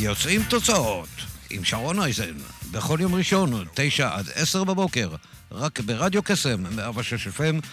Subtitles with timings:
[0.00, 1.08] יוצאים תוצאות
[1.50, 2.34] עם שרון אייזן,
[2.72, 5.08] בכל יום ראשון, תשע עד עשר בבוקר,
[5.52, 7.66] רק ברדיו קסם, 106 FM.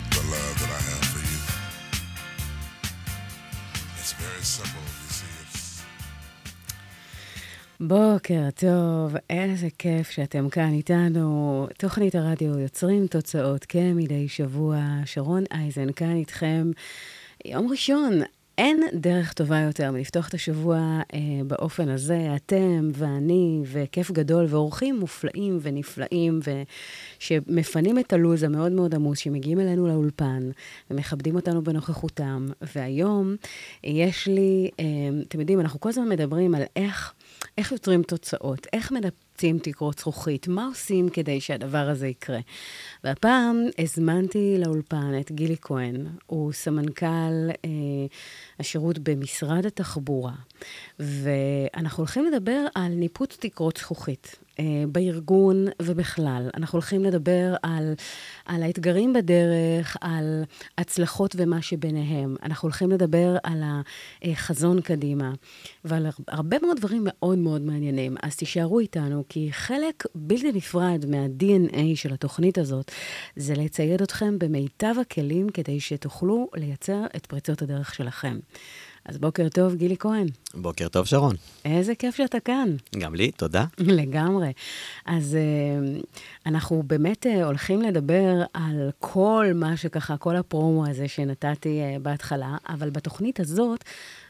[7.79, 11.67] בוקר טוב, איזה כיף שאתם כאן איתנו.
[11.77, 14.77] תוכנית הרדיו יוצרים תוצאות כמדי שבוע.
[15.05, 16.71] שרון אייזן כאן איתכם.
[17.45, 18.21] יום ראשון,
[18.57, 20.77] אין דרך טובה יותר מלפתוח את השבוע
[21.13, 22.35] אה, באופן הזה.
[22.35, 26.39] אתם ואני, וכיף גדול, ואורחים מופלאים ונפלאים,
[27.19, 30.49] ושמפנים את הלו"ז המאוד מאוד עמוס, שמגיעים אלינו לאולפן,
[30.91, 32.47] ומכבדים אותנו בנוכחותם.
[32.75, 33.35] והיום
[33.83, 34.85] יש לי, אה,
[35.27, 37.13] אתם יודעים, אנחנו כל הזמן מדברים על איך...
[37.57, 38.91] איך יוצרים תוצאות, איך
[39.33, 42.39] מנפצים תקרות זכוכית, מה עושים כדי שהדבר הזה יקרה.
[43.03, 47.05] והפעם הזמנתי לאולפן את גילי כהן, הוא סמנכ"ל
[47.65, 47.69] אה,
[48.59, 50.33] השירות במשרד התחבורה,
[50.99, 54.35] ואנחנו הולכים לדבר על ניפוץ תקרות זכוכית.
[54.59, 56.49] אה, בארגון ובכלל.
[56.53, 57.93] אנחנו הולכים לדבר על,
[58.45, 60.43] על האתגרים בדרך, על
[60.77, 62.35] הצלחות ומה שביניהם.
[62.43, 63.63] אנחנו הולכים לדבר על
[64.23, 65.31] החזון קדימה,
[65.85, 68.15] ועל הרבה מאוד דברים מאוד מאוד מעניינים.
[68.23, 72.91] אז תישארו איתנו, כי חלק בלתי נפרד מה-DNA של התוכנית הזאת,
[73.35, 78.39] זה לצייד אתכם במיטב הכלים כדי שתוכלו לייצר את פריצות הדרך שלכם.
[79.05, 80.27] אז בוקר טוב, גילי כהן.
[80.53, 81.35] בוקר טוב, שרון.
[81.65, 82.69] איזה כיף שאתה כאן.
[82.97, 83.65] גם לי, תודה.
[83.99, 84.51] לגמרי.
[85.05, 85.99] אז אה,
[86.45, 92.57] אנחנו באמת אה, הולכים לדבר על כל מה שככה, כל הפרומו הזה שנתתי אה, בהתחלה,
[92.69, 93.83] אבל בתוכנית הזאת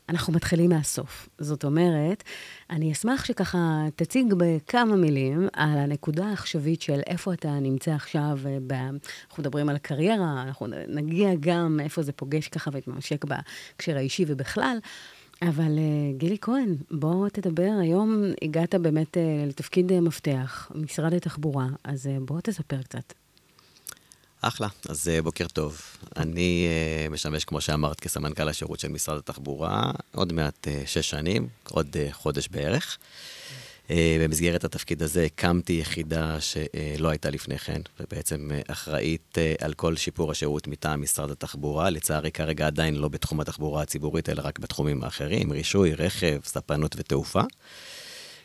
[0.09, 1.29] אנחנו מתחילים מהסוף.
[1.39, 2.23] זאת אומרת,
[2.69, 8.73] אני אשמח שככה תציג בכמה מילים על הנקודה העכשווית של איפה אתה נמצא עכשיו, ב...
[8.73, 14.77] אנחנו מדברים על קריירה, אנחנו נגיע גם איפה זה פוגש ככה והתממשק בהקשר האישי ובכלל.
[15.41, 17.71] אבל uh, גילי כהן, בוא תדבר.
[17.81, 23.13] היום הגעת באמת uh, לתפקיד מפתח, משרד התחבורה, אז בוא תספר קצת.
[24.47, 25.81] אחלה, אז uh, בוקר טוב.
[26.17, 26.67] אני
[27.07, 31.95] uh, משמש, כמו שאמרת, כסמנכ"ל השירות של משרד התחבורה, עוד מעט uh, שש שנים, עוד
[32.11, 32.97] חודש בערך.
[34.21, 40.67] במסגרת התפקיד הזה הקמתי יחידה שלא הייתה לפני כן, ובעצם אחראית על כל שיפור השירות
[40.67, 41.89] מטעם משרד התחבורה.
[41.89, 47.41] לצערי, כרגע עדיין לא בתחום התחבורה הציבורית, אלא רק בתחומים האחרים, רישוי, רכב, ספנות ותעופה.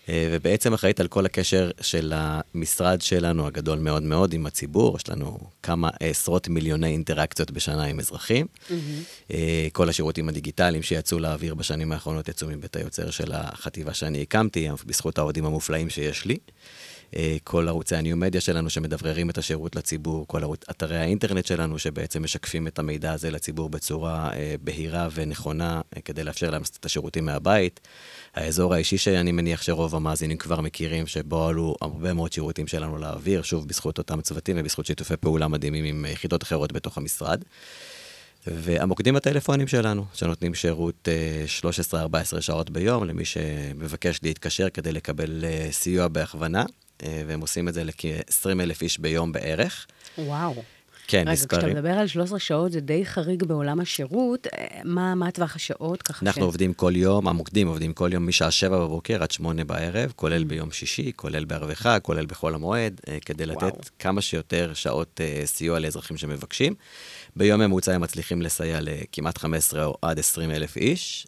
[0.08, 4.96] אה, ובעצם אחראית על כל הקשר של המשרד שלנו, הגדול מאוד מאוד, עם הציבור.
[4.96, 8.46] יש לנו כמה עשרות מיליוני אינטראקציות בשנה עם אזרחים.
[8.46, 9.32] Mm-hmm.
[9.72, 15.18] כל השירותים הדיגיטליים שיצאו לאוויר בשנים האחרונות יצאו מבית היוצר של החטיבה שאני הקמתי, בזכות
[15.18, 16.36] העובדים המופלאים שיש לי.
[17.16, 22.66] אה, כל ערוצי הניו-מדיה שלנו שמדבררים את השירות לציבור, כל אתרי האינטרנט שלנו שבעצם משקפים
[22.66, 27.80] את המידע הזה לציבור בצורה אה, בהירה ונכונה אה, כדי לאפשר להם את השירותים מהבית.
[28.34, 33.42] האזור האישי שאני מניח שרוב המאזינים כבר מכירים, שבו עלו הרבה מאוד שירותים שלנו לאוויר,
[33.42, 37.42] שוב, בזכות אותם צוותים ובזכות שיתופי פעולה מדהימים עם יחידות אחרות בתוך המשרד.
[38.46, 41.08] והמוקדים הטלפונים שלנו, שנותנים שירות
[41.92, 46.64] 13-14 שעות ביום למי שמבקש להתקשר כדי לקבל סיוע בהכוונה.
[47.02, 49.86] אה, והם עושים את זה לכ-20 אלף איש ביום בערך.
[50.18, 50.62] וואו.
[51.10, 51.62] כן, רגע, מספרים.
[51.62, 54.46] כשאתה מדבר על 13 שעות, זה די חריג בעולם השירות.
[54.46, 56.02] אה, מה, מה טווח השעות?
[56.02, 56.44] ככה אנחנו ש...
[56.44, 60.70] עובדים כל יום, המוקדים עובדים כל יום משעה 7 בבוקר עד 8 בערב, כולל ביום
[60.70, 63.78] שישי, כולל בערבי חג, כולל בחול המועד, אה, כדי לתת וואו.
[63.98, 66.74] כמה שיותר שעות סיוע לאזרחים שמבקשים.
[67.36, 71.26] ביום ממוצע הם מצליחים לסייע לכמעט 15 או עד 20 אלף איש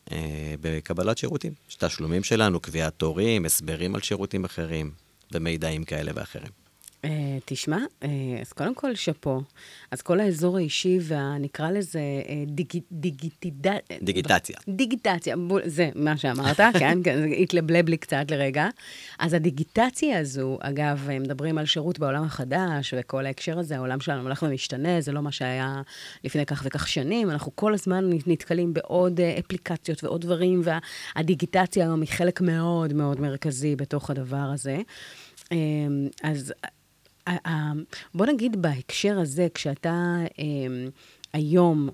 [0.61, 1.53] בקבלת שירותים.
[1.71, 4.91] יש תשלומים שלנו, קביעת תורים, הסברים על שירותים אחרים
[5.35, 6.60] ומידעים כאלה ואחרים.
[7.07, 7.09] Uh,
[7.45, 8.07] תשמע, uh,
[8.41, 9.43] אז קודם כל, שאפו.
[9.91, 13.67] אז כל האזור האישי והנקרא לזה uh, דיג, דיגיטיד...
[14.03, 14.57] דיגיטציה.
[14.69, 16.99] דיגיטציה, בול, זה מה שאמרת, כן?
[17.05, 18.69] כן, זה התלבלב לי קצת לרגע.
[19.19, 24.43] אז הדיגיטציה הזו, אגב, מדברים על שירות בעולם החדש, וכל ההקשר הזה, העולם שלנו הולך
[24.43, 25.83] ומשתנה, זה לא מה שהיה
[26.25, 32.01] לפני כך וכך שנים, אנחנו כל הזמן נתקלים בעוד uh, אפליקציות ועוד דברים, והדיגיטציה היום
[32.01, 34.79] היא חלק מאוד מאוד מרכזי בתוך הדבר הזה.
[36.23, 36.53] אז
[38.15, 40.45] בוא נגיד בהקשר הזה, כשאתה אה,
[41.33, 41.89] היום,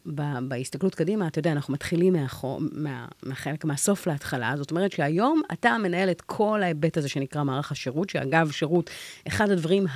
[0.48, 4.54] בהסתכלות קדימה, אתה יודע, אנחנו מתחילים מהחו, מה, מהחלק, מהסוף להתחלה.
[4.56, 8.90] זאת אומרת שהיום אתה מנהל את כל ההיבט הזה שנקרא מערך השירות, שאגב, שירות,
[9.28, 9.86] אחד הדברים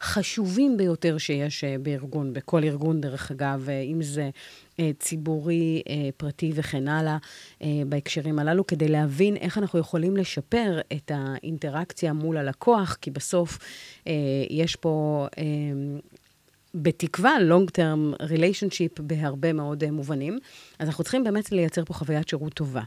[0.00, 4.30] החשובים ביותר שיש אה, בארגון, בכל ארגון, דרך אגב, אה, אם זה
[4.80, 5.82] אה, ציבורי,
[6.16, 7.16] פרטי וכן הלאה,
[7.86, 13.58] בהקשרים הללו, כדי להבין איך אנחנו יכולים לשפר את האינטראקציה מול הלקוח, כי בסוף
[14.50, 15.26] יש פה
[16.74, 20.38] בתקווה, long term relationship בהרבה מאוד אה, מובנים.
[20.78, 22.82] אז אנחנו צריכים באמת לייצר פה חוויית שירות טובה.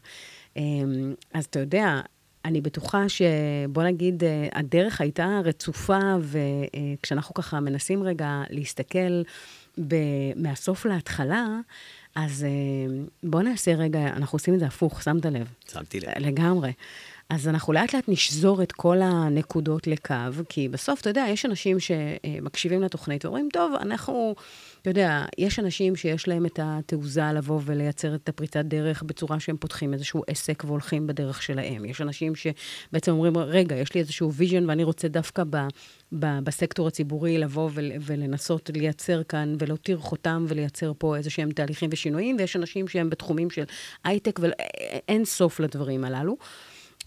[0.57, 2.01] אמ, אז אתה יודע,
[2.45, 9.21] אני בטוחה שבוא נגיד, אה, הדרך הייתה רצופה, וכשאנחנו ככה מנסים רגע להסתכל
[9.87, 9.95] ב...
[10.35, 11.47] מהסוף להתחלה,
[12.15, 15.47] אז אה, בוא נעשה רגע, אנחנו עושים את זה הפוך, שמת לב?
[15.71, 16.09] שמתי לב.
[16.19, 16.71] לגמרי.
[17.31, 20.15] אז אנחנו לאט לאט נשזור את כל הנקודות לקו,
[20.49, 24.35] כי בסוף, אתה יודע, יש אנשים שמקשיבים לתוכנית ואומרים, טוב, אנחנו,
[24.81, 29.57] אתה יודע, יש אנשים שיש להם את התעוזה לבוא ולייצר את הפריצת דרך בצורה שהם
[29.57, 31.85] פותחים איזשהו עסק והולכים בדרך שלהם.
[31.85, 35.57] יש אנשים שבעצם אומרים, רגע, יש לי איזשהו vision ואני רוצה דווקא ב,
[36.19, 41.89] ב, בסקטור הציבורי לבוא ול, ולנסות לייצר כאן ולהותיר חותם ולייצר פה איזה שהם תהליכים
[41.93, 43.63] ושינויים, ויש אנשים שהם בתחומים של
[44.03, 46.37] הייטק ואין סוף לדברים הללו.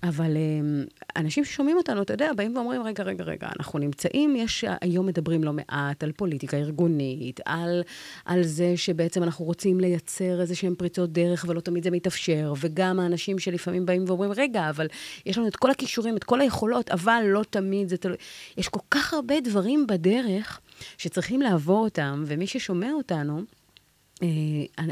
[0.09, 0.85] אבל אמ,
[1.17, 5.45] אנשים ששומעים אותנו, אתה יודע, באים ואומרים, רגע, רגע, רגע, אנחנו נמצאים, יש, היום מדברים
[5.45, 7.83] לא מעט על פוליטיקה ארגונית, על,
[8.25, 13.01] על זה שבעצם אנחנו רוצים לייצר איזה שהן פריצות דרך, ולא תמיד זה מתאפשר, וגם
[13.01, 14.87] האנשים שלפעמים באים ואומרים, רגע, אבל
[15.27, 18.17] יש לנו את כל הכישורים, את כל היכולות, אבל לא תמיד זה תלוי.
[18.57, 20.61] יש כל כך הרבה דברים בדרך
[20.99, 23.43] שצריכים לעבור אותם, ומי ששומע אותנו,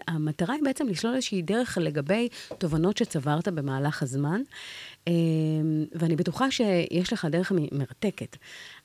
[0.08, 2.28] המטרה היא בעצם לשלול איזושהי דרך לגבי
[2.58, 4.40] תובנות שצברת במהלך הזמן,
[5.04, 5.10] uh,
[5.94, 8.36] ואני בטוחה שיש לך דרך מרתקת.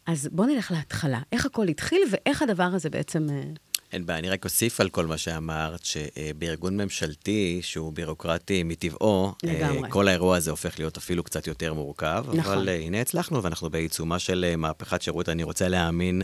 [0.06, 1.20] אז בוא נלך להתחלה.
[1.32, 3.28] איך הכל התחיל ואיך הדבר הזה בעצם...
[3.30, 3.60] Uh...
[3.94, 9.90] אין בעיה, אני רק אוסיף על כל מה שאמרת, שבארגון ממשלתי, שהוא בירוקרטי מטבעו, לגמרי.
[9.90, 12.26] כל האירוע הזה הופך להיות אפילו קצת יותר מורכב.
[12.34, 12.54] נכון.
[12.54, 15.30] אבל הנה הצלחנו, ואנחנו בעיצומה של מהפכת שירות.
[15.30, 16.22] אני רוצה להאמין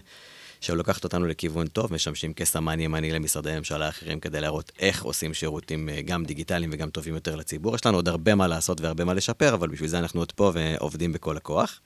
[0.63, 5.89] שלוקחת אותנו לכיוון טוב, משמשים כסמן ימני למשרדי ממשלה אחרים כדי להראות איך עושים שירותים
[5.89, 7.75] אה, גם דיגיטליים וגם טובים יותר לציבור.
[7.75, 10.51] יש לנו עוד הרבה מה לעשות והרבה מה לשפר, אבל בשביל זה אנחנו עוד פה
[10.53, 11.79] ועובדים בכל הכוח.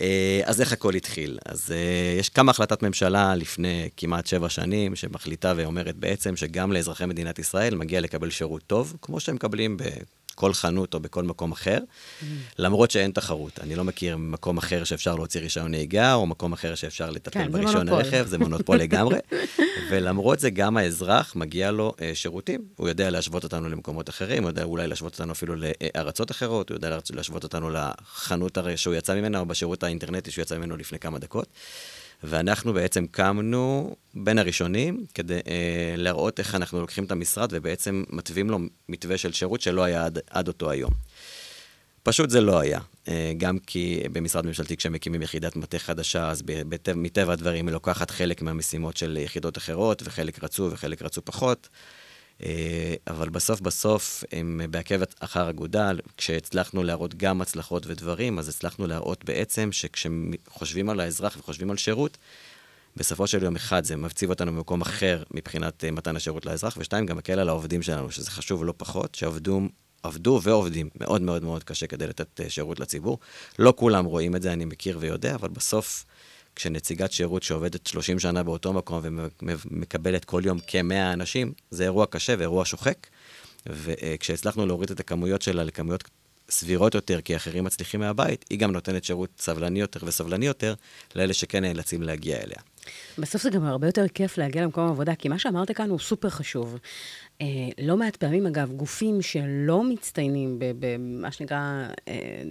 [0.00, 1.38] אה, אז איך הכל התחיל?
[1.44, 7.06] אז אה, יש כמה החלטת ממשלה לפני כמעט שבע שנים, שמחליטה ואומרת בעצם שגם לאזרחי
[7.06, 9.76] מדינת ישראל מגיע לקבל שירות טוב, כמו שהם מקבלים
[10.38, 11.78] בכל חנות או בכל מקום אחר.
[12.58, 13.60] למרות שאין תחרות.
[13.60, 17.52] אני לא מכיר מקום אחר שאפשר להוציא רישיון נהיגה, או מקום אחר שאפשר לטפל כן,
[17.52, 19.18] ברישיון הרכב, זה מונופול לגמרי.
[19.90, 22.64] ולמרות זה, גם האזרח מגיע לו uh, שירותים.
[22.76, 26.76] הוא יודע להשוות אותנו למקומות אחרים, הוא יודע אולי להשוות אותנו אפילו לארצות אחרות, הוא
[26.76, 30.98] יודע להשוות אותנו לחנות הרי שהוא יצא ממנה, או בשירות האינטרנטי שהוא יצא ממנו לפני
[30.98, 31.46] כמה דקות.
[32.22, 38.50] ואנחנו בעצם קמנו בין הראשונים כדי אה, להראות איך אנחנו לוקחים את המשרד ובעצם מתווים
[38.50, 40.90] לו מתווה של שירות שלא היה עד, עד אותו היום.
[42.02, 42.80] פשוט זה לא היה.
[43.08, 46.42] אה, גם כי במשרד ממשלתי כשמקימים יחידת מטה חדשה, אז
[46.96, 51.68] מטבע הדברים היא לוקחת חלק מהמשימות של יחידות אחרות, וחלק רצו וחלק רצו פחות.
[52.42, 58.86] אה, אבל בסוף בסוף, הם בעקבת אחר אגודל, כשהצלחנו להראות גם הצלחות ודברים, אז הצלחנו
[58.86, 62.18] להראות בעצם שכשחושבים על האזרח וחושבים על שירות,
[62.96, 67.06] בסופו של יום, אחד, זה מציב אותנו במקום אחר מבחינת uh, מתן השירות לאזרח, ושתיים,
[67.06, 69.60] גם מקל על העובדים שלנו, שזה חשוב לא פחות, שעבדו
[70.02, 73.18] עבדו ועובדים מאוד מאוד מאוד קשה כדי לתת uh, שירות לציבור.
[73.58, 76.04] לא כולם רואים את זה, אני מכיר ויודע, אבל בסוף
[76.58, 79.00] כשנציגת שירות שעובדת 30 שנה באותו מקום
[79.42, 83.06] ומקבלת כל יום כ-100 אנשים, זה אירוע קשה ואירוע שוחק.
[83.66, 86.04] וכשהצלחנו להוריד את הכמויות שלה לכמויות
[86.50, 90.74] סבירות יותר, כי אחרים מצליחים מהבית, היא גם נותנת שירות סבלני יותר וסבלני יותר
[91.14, 92.58] לאלה שכן נאלצים להגיע אליה.
[93.18, 96.30] בסוף זה גם הרבה יותר כיף להגיע למקום עבודה, כי מה שאמרת כאן הוא סופר
[96.30, 96.78] חשוב.
[97.40, 97.46] אה,
[97.78, 101.88] לא מעט פעמים, אגב, גופים שלא מצטיינים במה שנקרא...
[102.08, 102.42] אה,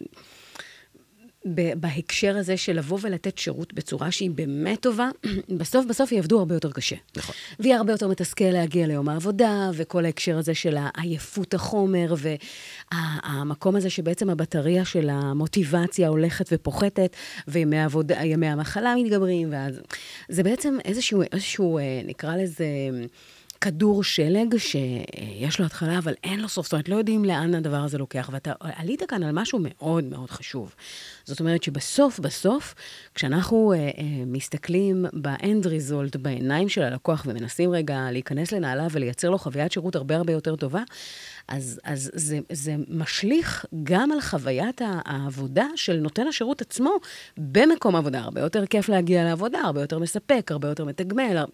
[1.75, 5.09] בהקשר הזה של לבוא ולתת שירות בצורה שהיא באמת טובה,
[5.57, 6.95] בסוף בסוף יעבדו הרבה יותר קשה.
[7.15, 7.35] נכון.
[7.59, 12.15] ויהיה הרבה יותר מתסכל להגיע ליום העבודה, וכל ההקשר הזה של עייפות החומר,
[12.91, 17.15] והמקום הזה שבעצם הבטריה של המוטיבציה הולכת ופוחתת,
[17.47, 19.79] וימי העבודה, המחלה מתגברים, ואז...
[20.29, 22.65] זה בעצם איזשהו, איזשהו, אה, נקרא לזה...
[23.61, 26.65] כדור שלג שיש לו התחלה, אבל אין לו סוף.
[26.65, 28.29] זאת אומרת, לא יודעים לאן הדבר הזה לוקח.
[28.33, 30.75] ואתה עלית כאן על משהו מאוד מאוד חשוב.
[31.25, 32.75] זאת אומרת שבסוף, בסוף,
[33.15, 33.91] כשאנחנו אה, אה,
[34.25, 40.15] מסתכלים ב-end result, בעיניים של הלקוח, ומנסים רגע להיכנס לנעליו ולייצר לו חוויית שירות הרבה
[40.15, 40.81] הרבה יותר טובה,
[41.47, 46.97] אז, אז זה, זה משליך גם על חוויית העבודה של נותן השירות עצמו
[47.37, 48.19] במקום עבודה.
[48.19, 51.45] הרבה יותר כיף להגיע לעבודה, הרבה יותר מספק, הרבה יותר מתגמל.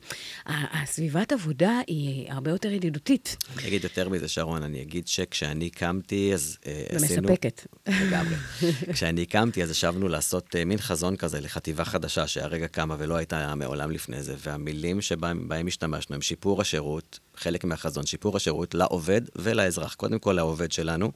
[0.45, 6.33] הסביבת עבודה היא הרבה יותר ידידותית אני אגיד יותר מזה, שרון, אני אגיד שכשאני קמתי,
[6.33, 7.27] אז אה, עשינו...
[7.27, 7.67] ומספקת.
[7.87, 8.35] לגמרי.
[8.93, 13.55] כשאני הקמתי, אז ישבנו לעשות אה, מין חזון כזה לחטיבה חדשה, שהרגע קמה ולא הייתה
[13.55, 19.21] מעולם לפני זה, והמילים שבהם בהם השתמשנו הם שיפור השירות, חלק מהחזון, שיפור השירות לעובד
[19.35, 19.93] ולאזרח.
[19.93, 21.11] קודם כל לעובד שלנו,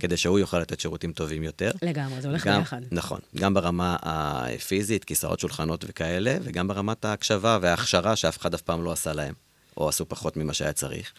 [0.00, 1.70] כדי שהוא יוכל לתת שירותים טובים יותר.
[1.82, 2.80] לגמרי, זה הולך גם- ביחד.
[2.92, 8.84] נכון, גם ברמה הפיזית, כיסאות, שולחנות וכאלה, וגם ברמת ההקשבה וההכשרה שאף אחד אף פעם
[8.84, 9.34] לא עשה להם,
[9.76, 11.12] או עשו פחות ממה שהיה צריך.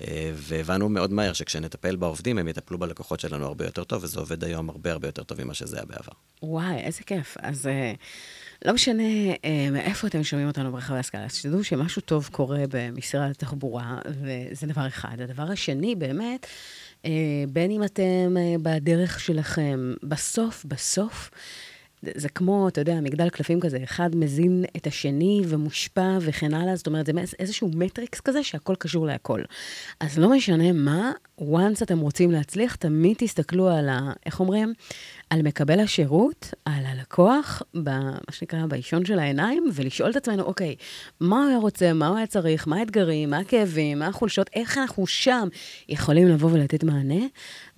[0.00, 4.44] אה, והבנו מאוד מהר שכשנטפל בעובדים, הם יטפלו בלקוחות שלנו הרבה יותר טוב, וזה עובד
[4.44, 6.12] היום הרבה הרבה יותר טוב ממה שזה היה בעבר.
[6.42, 7.36] וואי, איזה כיף.
[7.42, 7.92] אז אה,
[8.64, 9.02] לא משנה
[9.44, 14.66] אה, מאיפה אתם שומעים אותנו ברחבי הסקאלה, אז שתדעו שמשהו טוב קורה במשרד התחבורה, וזה
[14.66, 15.20] דבר אחד.
[15.20, 16.46] הדבר השני, באמת,
[17.04, 17.10] אה,
[17.48, 21.30] בין אם אתם אה, בדרך שלכם, בסוף, בסוף,
[22.02, 26.86] זה כמו, אתה יודע, מגדל קלפים כזה, אחד מזין את השני ומושפע וכן הלאה, זאת
[26.86, 29.42] אומרת, זה איזשהו מטריקס כזה שהכל קשור להכל.
[30.00, 34.12] אז לא משנה מה, once אתם רוצים להצליח, תמיד תסתכלו על ה...
[34.26, 34.74] איך אומרים?
[35.30, 40.76] על מקבל השירות, על הלקוח, במה שנקרא, באישון של העיניים, ולשאול את עצמנו, אוקיי,
[41.20, 44.78] מה הוא היה רוצה, מה הוא היה צריך, מה האתגרים, מה הכאבים, מה החולשות, איך
[44.78, 45.48] אנחנו שם
[45.88, 47.24] יכולים לבוא ולתת מענה,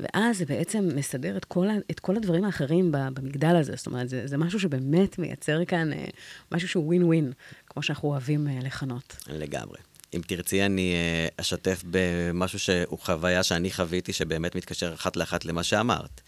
[0.01, 3.73] ואז זה בעצם מסדר את כל, את כל הדברים האחרים במגדל הזה.
[3.77, 6.05] זאת אומרת, זה, זה משהו שבאמת מייצר כאן אה,
[6.53, 7.33] משהו שהוא ווין ווין,
[7.67, 9.17] כמו שאנחנו אוהבים אה, לכנות.
[9.29, 9.92] לגמרי.
[10.15, 15.63] אם תרצי, אני אה, אשתף במשהו שהוא חוויה שאני חוויתי, שבאמת מתקשר אחת לאחת למה
[15.63, 16.21] שאמרת.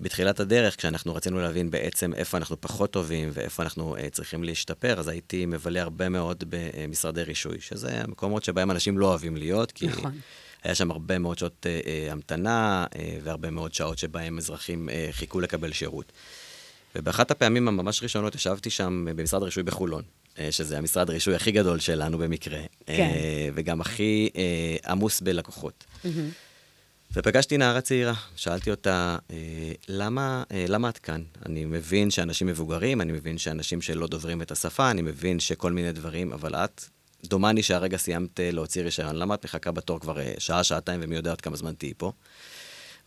[0.00, 4.98] בתחילת הדרך, כשאנחנו רצינו להבין בעצם איפה אנחנו פחות טובים ואיפה אנחנו אה, צריכים להשתפר,
[4.98, 9.86] אז הייתי מבלה הרבה מאוד במשרדי רישוי, שזה המקומות שבהם אנשים לא אוהבים להיות, כי
[9.86, 10.18] נכון.
[10.62, 15.08] היה שם הרבה מאוד שעות אה, אה, המתנה אה, והרבה מאוד שעות שבהם אזרחים אה,
[15.10, 16.12] חיכו לקבל שירות.
[16.96, 20.02] ובאחת הפעמים הממש ראשונות ישבתי שם אה, במשרד רישוי בחולון,
[20.50, 22.92] שזה המשרד הרישוי הכי גדול שלנו במקרה, כן.
[22.92, 25.84] אה, וגם הכי אה, עמוס בלקוחות.
[27.12, 29.36] ופגשתי נערה צעירה, שאלתי אותה, אה,
[29.88, 31.22] למה, אה, למה את כאן?
[31.46, 35.92] אני מבין שאנשים מבוגרים, אני מבין שאנשים שלא דוברים את השפה, אני מבין שכל מיני
[35.92, 36.84] דברים, אבל את,
[37.24, 41.16] דומני שהרגע סיימת אה, להוציא רישיון, למה את מחכה בתור כבר אה, שעה, שעתיים, ומי
[41.16, 42.12] יודע עוד כמה זמן תהיי פה?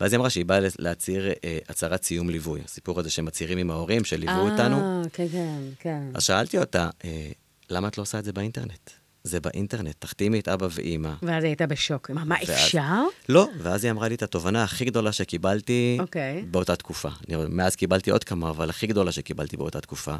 [0.01, 4.03] ואז היא אמרה שהיא באה להצהיר אה, הצהרת סיום ליווי, הסיפור הזה שמצהירים עם ההורים
[4.03, 4.77] שליוו אותנו.
[4.77, 6.03] אה, כן, כן, כן.
[6.13, 7.31] אז שאלתי אותה, אה,
[7.69, 8.89] למה את לא עושה את זה באינטרנט?
[9.23, 11.13] זה באינטרנט, תחתימי את אבא ואימא.
[11.21, 12.09] ואז היא הייתה בשוק.
[12.09, 13.03] מה, מה ואז- אפשר?
[13.29, 16.41] לא, ואז היא אמרה לי את התובנה הכי גדולה שקיבלתי אוקיי.
[16.51, 17.09] באותה תקופה.
[17.29, 20.15] אני, מאז קיבלתי עוד כמה, אבל הכי גדולה שקיבלתי באותה תקופה.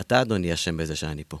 [0.00, 1.38] אתה, אדוני, אשם בזה שאני פה.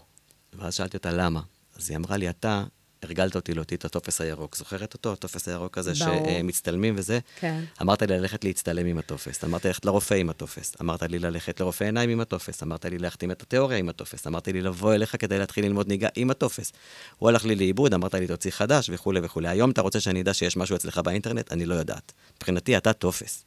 [0.58, 1.40] ואז שאלתי אותה, למה?
[1.76, 2.64] אז היא אמרה לי, אתה
[3.02, 4.56] הרגלת אותי להוציא את הטופס הירוק.
[4.56, 5.12] זוכרת אותו?
[5.12, 6.28] הטופס הירוק הזה ברור.
[6.28, 7.18] שמצטלמים וזה?
[7.40, 7.64] כן.
[7.82, 11.60] אמרת לי ללכת להצטלם עם הטופס, אמרת לי ללכת לרופא עם הטופס, אמרת לי ללכת
[11.60, 15.16] לרופא עיניים עם הטופס, אמרת לי להחתים את התיאוריה עם הטופס, אמרת לי לבוא אליך
[15.18, 16.72] כדי להתחיל ללמוד נהיגה עם הטופס.
[17.18, 19.48] הוא הלך לי לאיבוד, אמרת לי תוציא חדש וכולי וכולי.
[19.48, 21.52] היום אתה רוצה שאני אדע שיש משהו אצלך באינטרנט?
[21.52, 22.12] אני לא יודעת.
[22.36, 23.44] מבחינתי אתה טופס.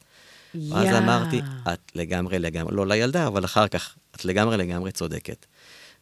[0.54, 0.98] ואז יא.
[0.98, 1.40] אמרתי,
[1.72, 5.46] את לגמרי לגמרי, לא לילדה, אבל אחר כך, את לגמרי לגמרי צודקת.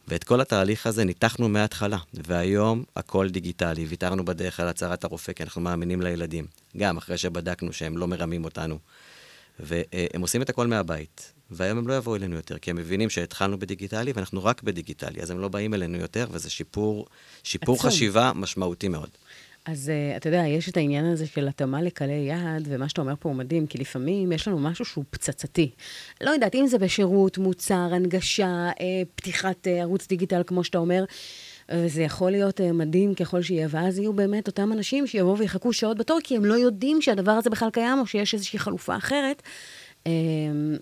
[0.07, 5.43] ואת כל התהליך הזה ניתחנו מההתחלה, והיום הכל דיגיטלי, ויתרנו בדרך על הצהרת הרופא, כי
[5.43, 6.45] אנחנו מאמינים לילדים,
[6.77, 8.79] גם אחרי שבדקנו שהם לא מרמים אותנו.
[9.59, 13.59] והם עושים את הכל מהבית, והיום הם לא יבואו אלינו יותר, כי הם מבינים שהתחלנו
[13.59, 17.07] בדיגיטלי ואנחנו רק בדיגיטלי, אז הם לא באים אלינו יותר, וזה שיפור,
[17.43, 17.89] שיפור עצום.
[17.89, 19.09] חשיבה משמעותי מאוד.
[19.65, 23.13] אז uh, אתה יודע, יש את העניין הזה של התאמה לקהלי יעד, ומה שאתה אומר
[23.19, 25.71] פה הוא מדהים, כי לפעמים יש לנו משהו שהוא פצצתי.
[26.21, 28.81] לא יודעת, אם זה בשירות, מוצר, הנגשה, uh,
[29.15, 31.05] פתיחת uh, ערוץ דיגיטל, כמו שאתה אומר,
[31.71, 35.73] אה, זה יכול להיות uh, מדהים ככל שיהיה, ואז יהיו באמת אותם אנשים שיבואו ויחכו
[35.73, 39.41] שעות בתור, כי הם לא יודעים שהדבר הזה בכלל קיים, או שיש איזושהי חלופה אחרת.
[40.07, 40.11] אה,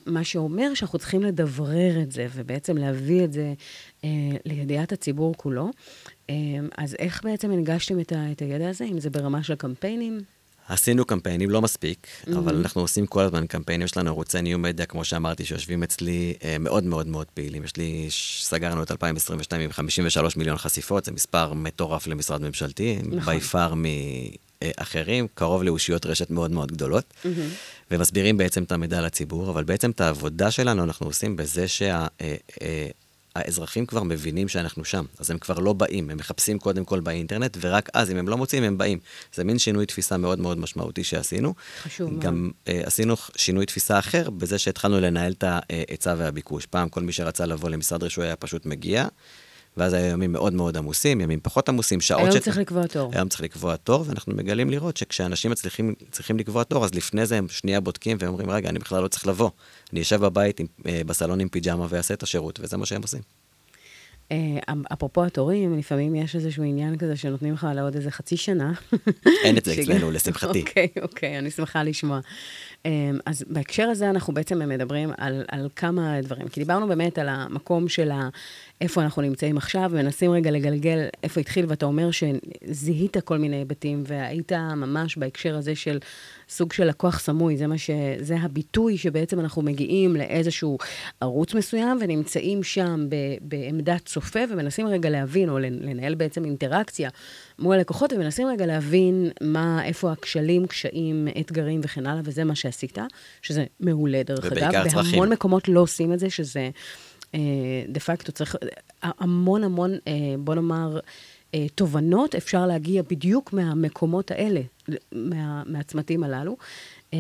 [0.06, 3.54] מה שאומר שאנחנו צריכים לדברר את זה, ובעצם להביא את זה
[4.04, 4.10] אה,
[4.46, 5.70] לידיעת הציבור כולו.
[6.30, 6.36] אה,
[6.78, 8.86] אז איך בעצם הנגשתם את, ה, את הידע הזה?
[8.86, 10.20] אם זה ברמה של קמפיינים?
[10.68, 12.38] עשינו קמפיינים, לא מספיק, mm-hmm.
[12.38, 13.86] אבל אנחנו עושים כל הזמן קמפיינים.
[13.86, 17.64] יש לנו ערוצי ניו מדיה, כמו שאמרתי, שיושבים אצלי אה, מאוד מאוד מאוד פעילים.
[17.64, 18.08] יש לי,
[18.40, 23.34] סגרנו את 2022 עם 53 מיליון חשיפות, זה מספר מטורף למשרד ממשלתי, נכון.
[23.34, 27.28] בי פאר מאחרים, קרוב לאושיות רשת מאוד מאוד גדולות, mm-hmm.
[27.92, 32.08] ומסבירים בעצם את המידע לציבור, אבל בעצם את העבודה שלנו אנחנו עושים בזה שה...
[33.36, 36.86] אה, אה, האזרחים כבר מבינים שאנחנו שם, אז הם כבר לא באים, הם מחפשים קודם
[36.86, 39.00] כל באינטרנט, ורק אז, אם הם לא מוצאים, הם באים.
[39.34, 41.54] זה מין שינוי תפיסה מאוד מאוד משמעותי שעשינו.
[41.84, 42.24] חשוב מאוד.
[42.24, 46.66] גם אה, עשינו שינוי תפיסה אחר בזה שהתחלנו לנהל את ההיצע והביקוש.
[46.66, 49.08] פעם כל מי שרצה לבוא למשרד רישוי היה פשוט מגיע,
[49.78, 53.12] ואז היו ימים מאוד מאוד עמוסים, ימים פחות עמוסים, שעות היום צריך לקבוע תור.
[53.14, 57.38] היום צריך לקבוע תור, ואנחנו מגלים לראות שכשאנשים מצליחים, צריכים לקבוע תור, אז לפני זה
[57.38, 59.50] הם שנייה בודקים והם אומרים, רגע, אני בכלל לא צריך לבוא.
[59.94, 63.22] אני אשב בבית עם, אה, בסלון עם פיג'מה ואעשה את השירות, וזה מה שהם עושים.
[64.32, 64.38] אה,
[64.94, 68.74] אפרופו התורים, לפעמים יש איזשהו עניין כזה שנותנים לך לעוד איזה חצי שנה.
[69.44, 70.62] אין את זה אצלנו, לשמחתי.
[70.68, 72.20] אוקיי, אוקיי, אני שמחה לשמוע.
[72.86, 76.48] אמ, אז בהקשר הזה אנחנו בעצם מדברים על, על כמה דברים.
[76.48, 78.12] כי דיברנו באמת על המקום של.
[78.82, 84.04] איפה אנחנו נמצאים עכשיו, ומנסים רגע לגלגל איפה התחיל, ואתה אומר שזיהית כל מיני היבטים,
[84.08, 86.00] והיית ממש בהקשר הזה של
[86.50, 87.90] סוג של לקוח סמוי, זה מה ש...
[88.20, 90.78] זה הביטוי שבעצם אנחנו מגיעים לאיזשהו
[91.22, 97.10] ערוץ מסוים, ונמצאים שם ב, בעמדת צופה, ומנסים רגע להבין, או לנ- לנהל בעצם אינטראקציה
[97.60, 102.98] מול הלקוחות, ומנסים רגע להבין מה, איפה הכשלים, קשיים, אתגרים וכן הלאה, וזה מה שעשית,
[103.42, 104.52] שזה מעולה דרך אגב.
[104.52, 105.12] ובעיקר צרכים.
[105.12, 106.70] בהמון מקומות לא עושים את זה, שזה
[107.90, 108.56] דה פקטו צריך,
[109.02, 111.00] המון המון, אה, בוא נאמר,
[111.54, 114.62] אה, תובנות אפשר להגיע בדיוק מהמקומות האלה,
[115.12, 116.58] מה, מהצמתים הללו.
[117.14, 117.20] אה,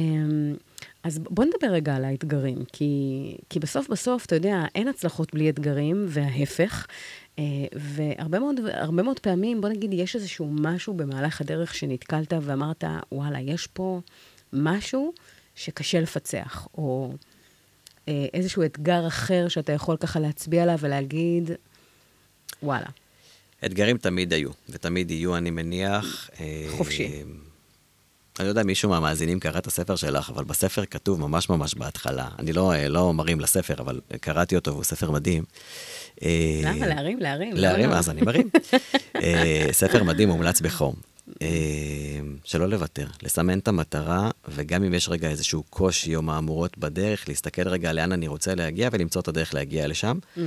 [1.04, 5.50] אז בוא נדבר רגע על האתגרים, כי, כי בסוף בסוף, אתה יודע, אין הצלחות בלי
[5.50, 6.88] אתגרים, וההפך.
[7.40, 8.56] אה, והרבה מאוד,
[8.92, 14.02] מאוד פעמים, בוא נגיד, יש איזשהו משהו במהלך הדרך שנתקלת ואמרת, וואלה, יש פה
[14.54, 15.14] משהו
[15.56, 17.31] שקשה לפצח, או אה,
[18.08, 21.52] איזשהו אתגר אחר שאתה יכול ככה להצביע עליו ולהגיד,
[22.64, 22.88] וואלה.
[23.66, 26.30] אתגרים תמיד היו, ותמיד יהיו, אני מניח.
[26.40, 27.24] אה, חופשי.
[28.40, 31.76] אני לא יודע אם מישהו מהמאזינים קרא את הספר שלך, אבל בספר כתוב ממש ממש
[31.76, 32.28] בהתחלה.
[32.40, 35.44] אני לא, אה, לא מרים לספר, אבל קראתי אותו, והוא ספר מדהים.
[36.24, 36.88] אה, למה?
[36.88, 37.54] להרים, להרים.
[37.54, 37.96] להרים, לא?
[37.96, 38.50] אז אני מרים.
[39.24, 40.96] אה, ספר מדהים, מומלץ בחום.
[41.42, 41.48] אה,
[42.44, 47.68] שלא לוותר, לסמן את המטרה, וגם אם יש רגע איזשהו קושי או מהמורות בדרך, להסתכל
[47.68, 50.18] רגע לאן אני רוצה להגיע ולמצוא את הדרך להגיע לשם.
[50.38, 50.40] Mm.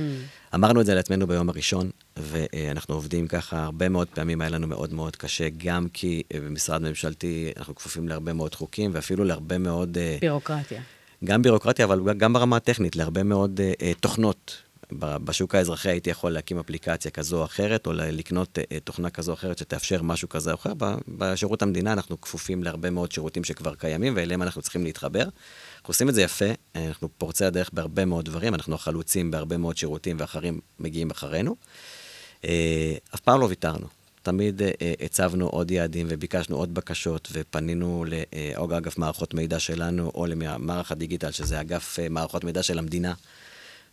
[0.55, 4.93] אמרנו את זה לעצמנו ביום הראשון, ואנחנו עובדים ככה, הרבה מאוד פעמים היה לנו מאוד
[4.93, 9.97] מאוד קשה, גם כי אה, במשרד ממשלתי אנחנו כפופים להרבה מאוד חוקים, ואפילו להרבה מאוד...
[9.97, 10.81] אה, בירוקרטיה.
[11.23, 14.64] גם בירוקרטיה, אבל גם ברמה הטכנית, להרבה מאוד uh, תוכנות.
[14.93, 19.37] בשוק האזרחי הייתי יכול להקים אפליקציה כזו או אחרת, או לקנות uh, תוכנה כזו או
[19.37, 20.73] אחרת שתאפשר משהו כזה או אחר.
[21.07, 25.23] בשירות המדינה אנחנו כפופים להרבה מאוד שירותים שכבר קיימים, ואליהם אנחנו צריכים להתחבר.
[25.23, 29.57] אנחנו עושים את זה יפה, אה, אנחנו פורצי הדרך בהרבה מאוד דברים, אנחנו החלוצים בהרבה
[29.57, 31.55] מאוד שירותים, ואחרים מגיעים אחרינו.
[32.45, 33.87] אה, אף פעם לא ויתרנו.
[34.25, 40.11] תמיד אה, אה, הצבנו עוד יעדים וביקשנו עוד בקשות, ופנינו לאוג אגף מערכות מידע שלנו,
[40.15, 43.13] או למערך הדיגיטל, שזה אגף אה, מערכות מידע של המדינה.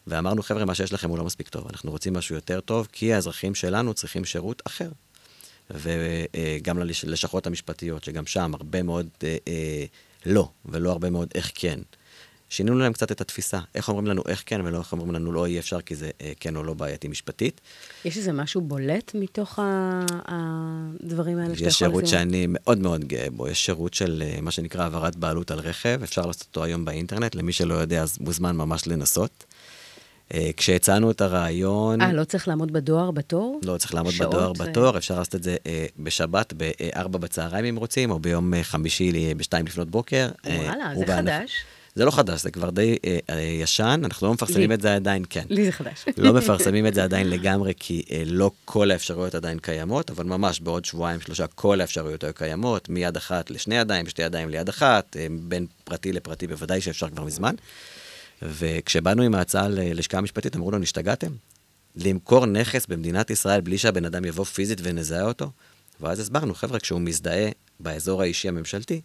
[0.07, 3.15] ואמרנו, חבר'ה, מה שיש לכם הוא לא מספיק טוב, אנחנו רוצים משהו יותר טוב, כי
[3.15, 4.91] האזרחים שלנו צריכים שירות אחר.
[5.71, 9.85] וגם ללשכות המשפטיות, שגם שם הרבה מאוד אה, אה,
[10.27, 11.79] לא, ולא הרבה מאוד איך כן.
[12.49, 15.47] שינינו להם קצת את התפיסה, איך אומרים לנו איך כן, ולא איך אומרים לנו לא
[15.47, 17.61] אי אפשר, כי זה אה, כן או לא בעייתי משפטית.
[18.05, 19.59] יש איזה משהו בולט מתוך
[20.25, 22.07] הדברים האלה שאתה יכול יש שירות?
[22.07, 26.01] שאני מאוד מאוד גאה בו, יש שירות של אה, מה שנקרא העברת בעלות על רכב,
[26.03, 29.45] אפשר לעשות אותו היום באינטרנט, למי שלא יודע אז מוזמן ממש לנסות.
[30.33, 32.01] אה, כשהצענו את הרעיון...
[32.03, 33.61] אה, לא צריך לעמוד בדואר בתור?
[33.65, 37.77] לא, צריך לעמוד שעות בדואר בתור, אפשר לעשות את זה אה, בשבת ב-4 בצהריים אם
[37.77, 40.29] רוצים, או ביום אה, חמישי ב-2 לפנות בוקר.
[40.47, 41.53] וואלה, זה ובהנח- חדש.
[41.95, 44.75] זה לא חדש, זה כבר די אה, אה, ישן, אנחנו לא מפרסמים לי.
[44.75, 45.45] את זה עדיין, כן.
[45.51, 46.05] לי זה חדש.
[46.17, 50.61] לא מפרסמים את זה עדיין לגמרי, כי אה, לא כל האפשרויות עדיין קיימות, אבל ממש
[50.61, 55.17] בעוד שבועיים, שלושה, כל האפשרויות היו קיימות, מיד אחת לשני ידיים, שתי ידיים ליד אחת,
[55.17, 57.55] אה, בין פרטי לפרטי, בוודאי שאפשר כבר מזמן.
[58.43, 61.33] וכשבאנו עם ההצעה ללשכה המשפטית, אמרו לנו, השתגעתם?
[61.97, 65.51] למכור נכס במדינת ישראל בלי שהבן אדם יבוא פיזית ונזהה אותו?
[66.01, 67.49] ואז הסברנו, חבר'ה, כשהוא מזדהה
[67.81, 69.01] באזור האישי הממשלתי,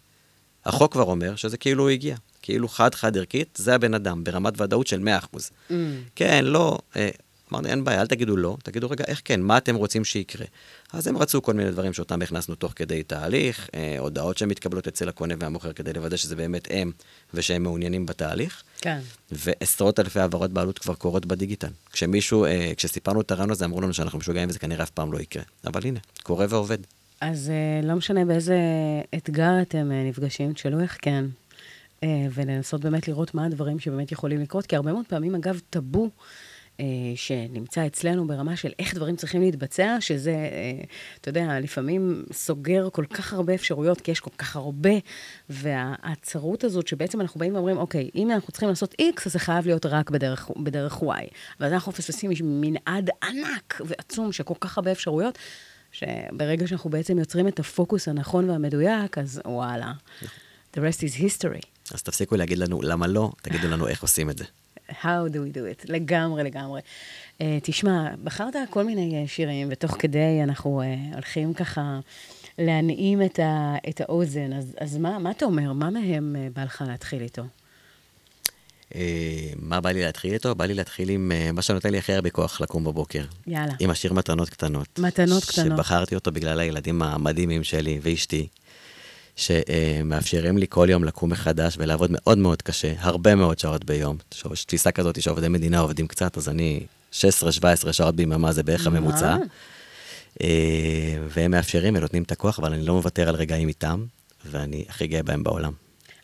[0.66, 2.16] החוק כבר אומר שזה כאילו הוא הגיע.
[2.42, 5.38] כאילו חד-חד ערכית, זה הבן אדם, ברמת ודאות של 100%.
[5.70, 5.74] Mm.
[6.16, 7.10] כן, לא, אה,
[7.52, 10.46] אמרנו, אין בעיה, אל תגידו לא, תגידו רגע, איך כן, מה אתם רוצים שיקרה?
[10.94, 15.10] אז הם רצו כל מיני דברים שאותם הכנסנו תוך כדי תהליך, אה, הודעות שמתקבלות אצל
[15.10, 16.92] הקונה והמוכר כדי לוודא שזה באמת הם,
[17.34, 18.64] ושהם מעוניינים בתהליך.
[18.82, 19.00] כן.
[19.32, 21.72] ועשרות אלפי העברות בעלות כבר קורות בדיגיטל.
[21.92, 25.20] כשמישהו, אה, כשסיפרנו את הרעיון הזה, אמרו לנו שאנחנו משוגעים וזה כנראה אף פעם לא
[25.20, 25.44] יקרה.
[25.66, 26.78] אבל הנה, קורה ועובד.
[27.22, 28.58] אז אה, לא משנה באיזה
[29.16, 31.26] אתגר אתם אה, נפגשים, תשאלו איך כן,
[32.04, 36.10] אה, ולנסות באמת לראות מה הדברים שבאמת יכולים לקרות, כי הרבה מאוד פעמים, אגב, טאבו.
[36.80, 36.86] אה,
[37.16, 40.84] שנמצא אצלנו ברמה של איך דברים צריכים להתבצע, שזה, אה,
[41.22, 44.90] אתה יודע, לפעמים סוגר כל כך הרבה אפשרויות, כי יש כל כך הרבה,
[45.50, 49.66] והצרות הזאת שבעצם אנחנו באים ואומרים, אוקיי, אם אנחנו צריכים לעשות X, אז זה חייב
[49.66, 51.28] להיות רק בדרך, בדרך Y.
[51.60, 55.38] ואז אנחנו מפספסים מנעד ענק ועצום של כל כך הרבה אפשרויות,
[55.92, 59.94] שברגע שאנחנו בעצם יוצרים את הפוקוס הנכון והמדויק, אז וואלה,
[60.74, 61.68] the rest is history.
[61.92, 64.46] אז תפסיקו להגיד לנו למה לא, תגידו לנו איך עושים את זה.
[64.90, 65.86] How do we do it?
[65.92, 66.82] לגמרי, לגמרי.
[67.40, 72.00] Uh, תשמע, בחרת כל מיני uh, שירים, ותוך כדי אנחנו uh, הולכים ככה
[72.58, 75.74] להנעים את, ה, את האוזן, אז, אז מה, מה אתה אומר?
[75.74, 77.44] מה מהם uh, בא לך להתחיל איתו?
[78.96, 80.56] אה, מה בא לי להתחיל איתו?
[80.56, 83.24] בא לי להתחיל עם אה, מה שנותן לי הכי הרבה כוח לקום בבוקר.
[83.48, 83.74] יאללה.
[83.80, 85.00] עם השיר מתנות קטנות.
[85.00, 85.78] מתנות קטנות.
[85.78, 88.48] שבחרתי אותו בגלל הילדים המדהימים שלי ואשתי,
[89.38, 94.18] שמאפשרים לי כל יום לקום מחדש ולעבוד מאוד מאוד קשה, הרבה מאוד שעות ביום.
[94.54, 97.18] יש תפיסה כזאת שעובדי מדינה עובדים קצת, אז אני 16-17
[97.92, 99.38] שעות ביממה זה בערך הממוצע.
[100.44, 104.06] אה, והם מאפשרים ונותנים את הכוח, אבל אני לא מוותר על רגעים איתם,
[104.46, 105.72] ואני הכי גאה בהם בעולם.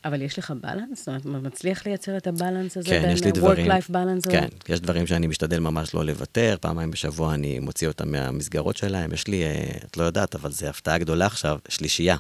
[0.06, 1.06] אבל יש לך בלנס?
[1.06, 3.72] זאת אומרת, מצליח לייצר את הבלנס הזה כן, יש לי דברים...
[3.72, 4.32] work-life balance?
[4.32, 9.14] כן, יש דברים שאני משתדל ממש לא לוותר, פעמיים בשבוע אני מוציא אותם מהמסגרות שלהם.
[9.14, 12.18] יש לי, אה, את לא יודעת, אבל זו הפתעה גדולה עכשיו, שלישייה.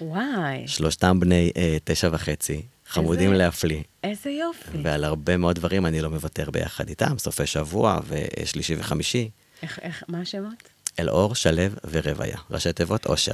[0.00, 3.82] וואי, שלושתם בני אה, תשע וחצי, חמודים איזה- להפליא.
[4.04, 4.78] איזה יופי.
[4.82, 9.30] ועל הרבה מאוד דברים אני לא מוותר ביחד איתם, סופי שבוע ושלישי וחמישי.
[9.62, 10.68] איך, איך, מה השמות?
[11.00, 12.36] אלאור, שלו ורביה.
[12.50, 13.32] ראשי תיבות אושר.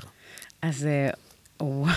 [0.63, 0.87] אז...
[0.87, 1.11] אה,
[1.61, 1.87] וואו.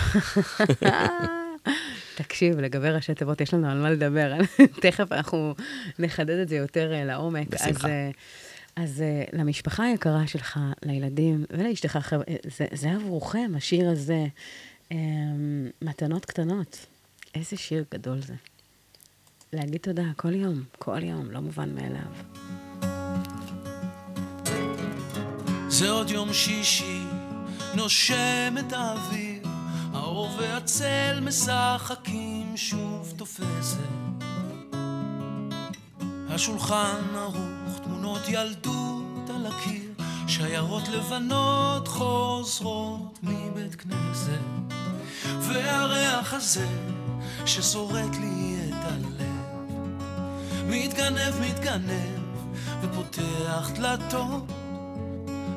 [2.16, 4.32] תקשיב, לגבי ראשי תיבות, יש לנו על מה לדבר.
[4.82, 5.54] תכף אנחנו
[5.98, 7.48] נחדד את זה יותר אה, לעומק.
[7.48, 7.68] בשמחה.
[7.70, 8.10] אז, אה,
[8.82, 14.26] אז אה, למשפחה היקרה שלך, לילדים ולאשתך, אה, זה, זה עבורכם, השיר הזה,
[14.92, 14.96] אה,
[15.82, 16.86] מתנות קטנות.
[17.34, 18.34] איזה שיר גדול זה.
[19.52, 22.12] להגיד תודה כל יום, כל יום, לא מובן מאליו.
[25.68, 27.02] זה עוד יום שישי,
[27.74, 29.42] נושם את האוויר,
[29.92, 33.78] האור והצל משחקים שוב תופסת.
[36.28, 37.59] השולחן ערוך,
[37.90, 39.92] תמונות ילדות על הקיר,
[40.26, 44.40] שיירות לבנות חוזרות מבית כנסת.
[45.40, 46.66] והריח הזה
[47.46, 49.70] ששורט לי את הלב,
[50.66, 52.20] מתגנב, מתגנב,
[52.80, 54.44] ופותח דלתות.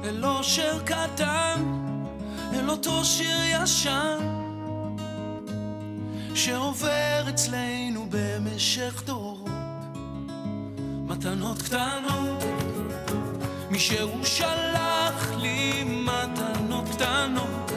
[0.03, 1.63] אל אושר קטן,
[2.53, 4.17] אל אותו שיר ישן,
[6.35, 9.32] שעובר אצלנו במשך דורות.
[11.23, 12.43] מתנות קטנות,
[13.69, 17.71] מישהו שלח לי מתנות קטנות,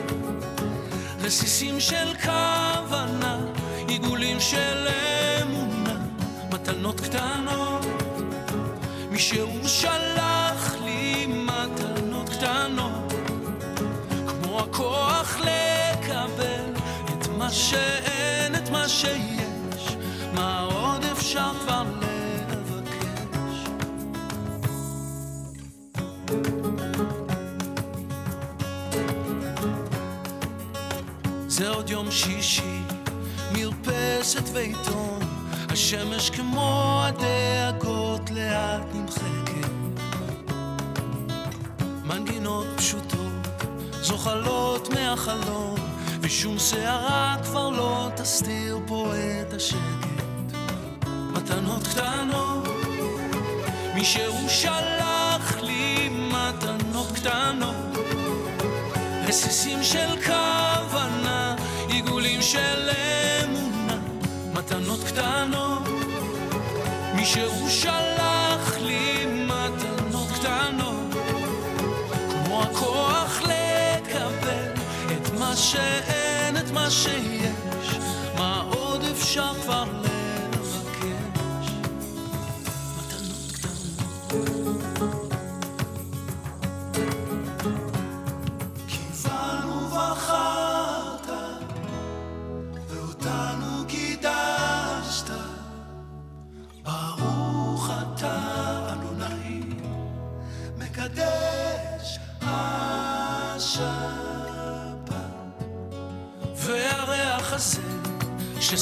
[1.21, 3.39] רסיסים של כוונה,
[3.89, 4.89] עיגולים של
[5.43, 5.99] אמונה,
[6.53, 7.87] מתנות קטנות.
[9.11, 13.13] מישהו שלח לי מתנות קטנות,
[14.27, 16.73] כמו הכוח לקבל
[17.09, 19.97] את מה שאין, את מה שיש,
[20.33, 21.96] מה עוד אפשר כבר
[31.57, 32.83] זה עוד יום שישי,
[33.53, 35.19] מרפסת ועיתון,
[35.71, 39.69] השמש כמו הדאגות לאט נמחקת.
[42.05, 43.47] מנגינות פשוטות,
[44.01, 45.75] זוחלות מהחלום,
[46.21, 50.57] ושום שערה כבר לא תסתיר פה את השקט.
[51.33, 52.69] מתנות קטנות,
[53.95, 57.97] מישהו שלח לי מתנות קטנות.
[59.29, 61.26] רסיסים של עיגולים
[62.47, 62.91] של
[63.45, 63.99] אמונה,
[64.53, 65.83] מתנות קטנות.
[67.15, 71.15] מישהו שלח לי מתנות קטנות,
[72.45, 74.73] כמו הכוח לקבל
[75.13, 77.99] את מה שאין, את מה שיש,
[78.39, 80.06] מה עוד אפשר כבר לבקש?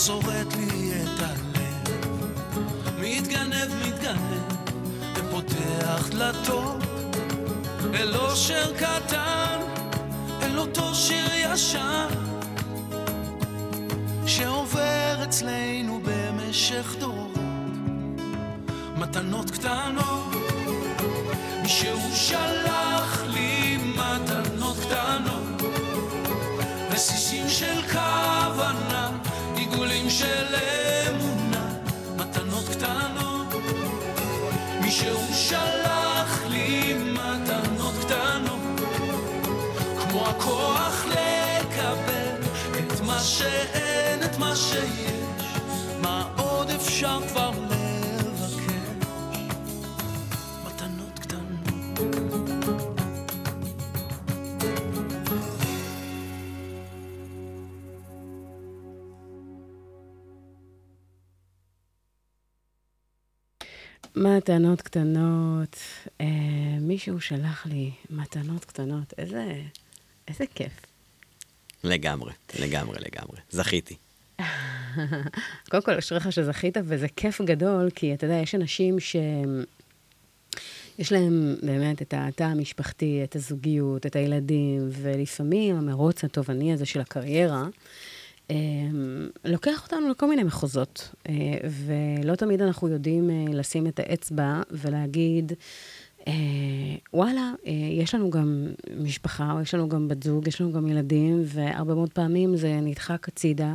[0.05, 1.97] ששורט לי את הלב,
[2.99, 4.43] מתגנב, מתגנב,
[5.17, 6.83] ופותח דלתות.
[7.95, 9.61] אל אושר קטן,
[10.43, 12.07] אל אותו שיר ישן,
[14.27, 17.39] שעובר אצלנו במשך דורות.
[18.97, 20.35] מתנות קטנות,
[21.63, 22.74] מישהו שלח
[47.05, 48.57] אפשר כבר לבקש?
[50.67, 51.69] מתנות קטנות.
[64.17, 65.77] מתנות קטנות.
[66.21, 66.27] אה,
[66.81, 69.15] מישהו שלח לי מתנות קטנות.
[69.19, 69.63] איזה,
[70.29, 70.73] איזה כיף.
[71.85, 73.41] לגמרי, לגמרי, לגמרי.
[73.51, 74.04] זכיתי.
[75.71, 79.17] קודם כל, אשריך שזכית, וזה כיף גדול, כי אתה יודע, יש אנשים ש...
[80.99, 87.01] יש להם באמת את התא המשפחתי, את הזוגיות, את הילדים, ולפעמים המרוץ התובעני הזה של
[87.01, 87.67] הקריירה,
[88.51, 88.57] אה,
[89.45, 95.53] לוקח אותנו לכל מיני מחוזות, אה, ולא תמיד אנחנו יודעים אה, לשים את האצבע ולהגיד,
[97.13, 97.53] וואלה,
[97.93, 101.95] יש לנו גם משפחה, או יש לנו גם בת זוג, יש לנו גם ילדים, והרבה
[101.95, 103.75] מאוד פעמים זה נדחק הצידה,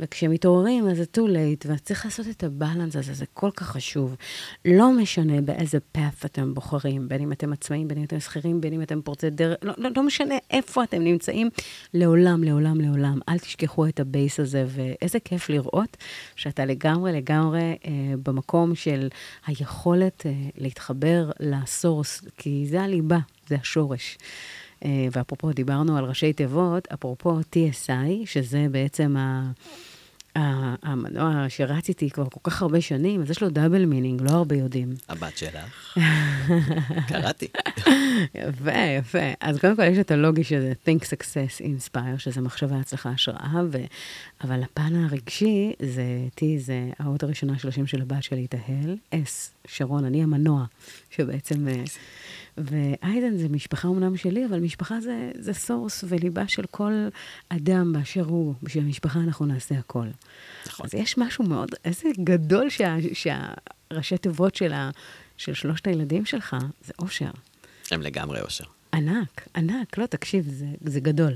[0.00, 4.16] וכשהם מתעוררים, אז זה too late, וצריך לעשות את הבלנס הזה, זה כל כך חשוב.
[4.64, 8.72] לא משנה באיזה path אתם בוחרים, בין אם אתם עצמאים, בין אם אתם שכירים, בין
[8.72, 11.50] אם אתם פורצי דרך, לא, לא, לא משנה איפה אתם נמצאים,
[11.94, 13.18] לעולם, לעולם, לעולם.
[13.28, 15.96] אל תשכחו את הבייס הזה, ואיזה כיף לראות
[16.36, 19.08] שאתה לגמרי, לגמרי אה, במקום של
[19.46, 24.18] היכולת אה, להתחבר ל source, כי זה הליבה, זה השורש.
[24.84, 29.50] אה, ואפרופו, דיברנו על ראשי תיבות, אפרופו TSI, שזה בעצם ה...
[30.82, 34.94] המנוע שרציתי כבר כל כך הרבה שנים, אז יש לו double meaning, לא הרבה יודעים.
[35.08, 35.98] הבת שלך.
[37.08, 37.46] קראתי.
[38.34, 39.18] יפה, יפה.
[39.40, 43.78] אז קודם כל יש את הלוגי שזה Think Success Inspire, שזה מחשבה, הצלחה, השראה, ו...
[44.44, 46.04] אבל הפן הרגשי, זה
[46.36, 50.64] T, זה האות הראשונה של השם של הבת שלי, תהל, S, שרון, אני המנוע,
[51.10, 51.66] שבעצם...
[52.64, 56.92] ואיידן זה משפחה אומנם שלי, אבל משפחה זה, זה source וליבה של כל
[57.48, 58.54] אדם באשר הוא.
[58.62, 60.06] בשביל המשפחה אנחנו נעשה הכל.
[60.66, 60.86] נכון.
[60.86, 64.90] אז יש משהו מאוד, איזה גדול שה, שהראשי תיבות של, ה,
[65.36, 67.30] של שלושת הילדים שלך, זה אושר.
[67.90, 68.64] הם לגמרי אושר.
[68.94, 69.98] ענק, ענק.
[69.98, 71.32] לא, תקשיב, זה, זה גדול.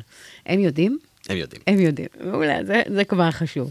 [0.46, 0.98] הם יודעים?
[1.28, 1.62] הם יודעים.
[1.66, 2.08] הם יודעים.
[2.20, 3.70] מעולה, זה, זה כבר חשוב.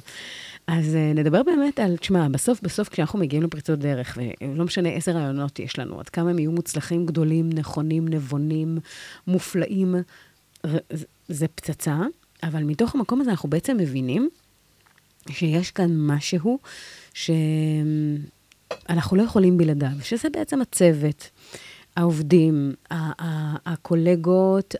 [0.72, 5.12] אז uh, נדבר באמת על, תשמע, בסוף, בסוף כשאנחנו מגיעים לפריצות דרך, ולא משנה איזה
[5.12, 8.78] רעיונות יש לנו, עד כמה הם יהיו מוצלחים, גדולים, נכונים, נבונים,
[9.28, 9.96] מופלאים,
[11.28, 11.98] זה פצצה,
[12.44, 14.30] אבל מתוך המקום הזה אנחנו בעצם מבינים
[15.30, 16.60] שיש כאן משהו
[17.14, 18.28] שאנחנו
[19.18, 21.30] לא יכולים בלעדיו, שזה בעצם הצוות,
[21.96, 22.74] העובדים,
[23.66, 24.76] הקולגות,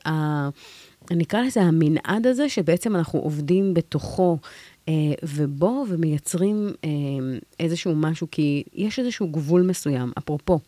[1.12, 4.50] נקרא לזה המנעד הזה, שבעצם אנחנו עובדים בתוכו אה,
[5.24, 6.90] ובו ומייצרים אה,
[7.60, 10.60] איזשהו משהו, כי יש איזשהו גבול מסוים, אפרופו.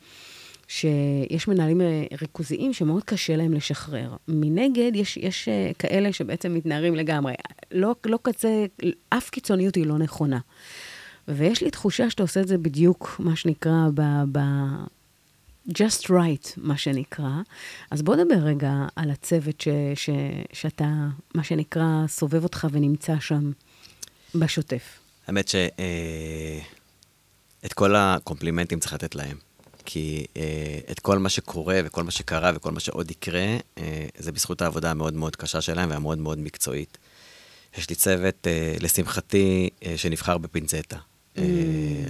[0.67, 4.15] שיש מנהלים אה, ריכוזיים שמאוד קשה להם לשחרר.
[4.27, 5.49] מנגד, יש, יש
[5.79, 7.33] כאלה שבעצם מתנערים לגמרי.
[7.71, 8.65] לא, לא קצה,
[9.09, 10.39] אף קיצוניות היא לא נכונה.
[11.27, 14.01] ויש לי תחושה שאתה עושה את זה בדיוק, מה שנקרא, ב...
[14.31, 14.39] ב
[15.69, 17.41] just right, מה שנקרא.
[17.91, 20.09] אז בוא נדבר רגע על הצוות ש, ש,
[20.53, 23.51] שאתה, מה שנקרא, סובב אותך ונמצא שם.
[24.35, 24.99] בשוטף.
[25.27, 25.79] האמת שאת
[27.63, 29.37] אה, כל הקומפלימנטים צריך לתת להם.
[29.85, 34.31] כי אה, את כל מה שקורה וכל מה שקרה וכל מה שעוד יקרה, אה, זה
[34.31, 36.97] בזכות העבודה המאוד מאוד קשה שלהם והמאוד מאוד מקצועית.
[37.77, 40.95] יש לי צוות, אה, לשמחתי, אה, שנבחר בפינצטה.
[40.95, 41.39] Mm.
[41.39, 41.43] אה,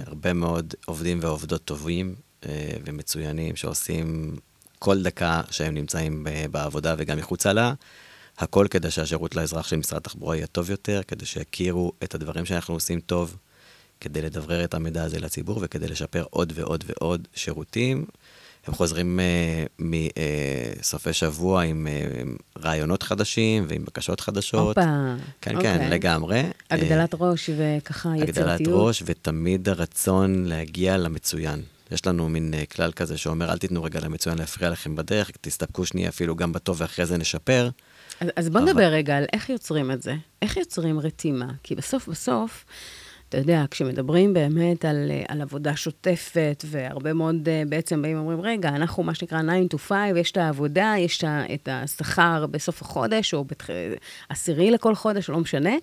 [0.06, 2.14] הרבה מאוד עובדים ועובדות טובים
[2.46, 4.36] אה, ומצוינים שעושים
[4.78, 7.72] כל דקה שהם נמצאים בעבודה וגם מחוצה לה,
[8.38, 12.74] הכל כדי שהשירות לאזרח של משרד התחבורה יהיה טוב יותר, כדי שיכירו את הדברים שאנחנו
[12.74, 13.36] עושים טוב,
[14.00, 18.04] כדי לדברר את המידע הזה לציבור וכדי לשפר עוד ועוד ועוד שירותים.
[18.66, 19.84] הם חוזרים uh,
[20.80, 24.78] מסופי uh, שבוע עם uh, רעיונות חדשים ועם בקשות חדשות.
[24.78, 25.14] הופה.
[25.40, 25.62] כן, okay.
[25.62, 25.90] כן, אוקיי.
[25.90, 26.42] לגמרי.
[26.70, 28.38] הגדלת uh, ראש וככה יצירתיות.
[28.38, 31.62] הגדלת ראש ותמיד הרצון להגיע למצוין.
[31.90, 35.86] יש לנו מין uh, כלל כזה שאומר, אל תיתנו רגע למצוין להפריע לכם בדרך, תסתפקו
[35.86, 37.70] שנייה אפילו גם בטוב ואחרי זה נשפר.
[38.20, 40.14] אז, אז בוא נדבר רגע על איך יוצרים את זה.
[40.42, 41.46] איך יוצרים רתימה?
[41.62, 42.64] כי בסוף בסוף,
[43.28, 48.68] אתה יודע, כשמדברים באמת על, על עבודה שוטפת, והרבה מאוד uh, בעצם באים ואומרים, רגע,
[48.68, 51.24] אנחנו מה שנקרא 9 to 5, יש את העבודה, יש
[51.54, 53.66] את השכר בסוף החודש, או בתח...
[54.28, 55.74] עשירי לכל חודש, לא משנה,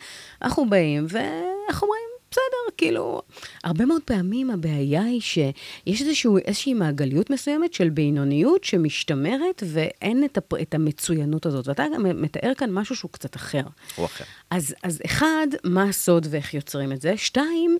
[0.42, 3.22] אנחנו באים, ואנחנו אומרים, בסדר, כאילו,
[3.64, 10.38] הרבה מאוד פעמים הבעיה היא שיש איזשהו, איזושהי מעגליות מסוימת של בינוניות שמשתמרת ואין את,
[10.38, 11.68] הפ, את המצוינות הזאת.
[11.68, 13.64] ואתה גם מתאר כאן משהו שהוא קצת אחר.
[13.96, 14.24] הוא אחר.
[14.50, 17.18] אז, אז אחד, מה הסוד ואיך יוצרים את זה?
[17.18, 17.78] שתיים,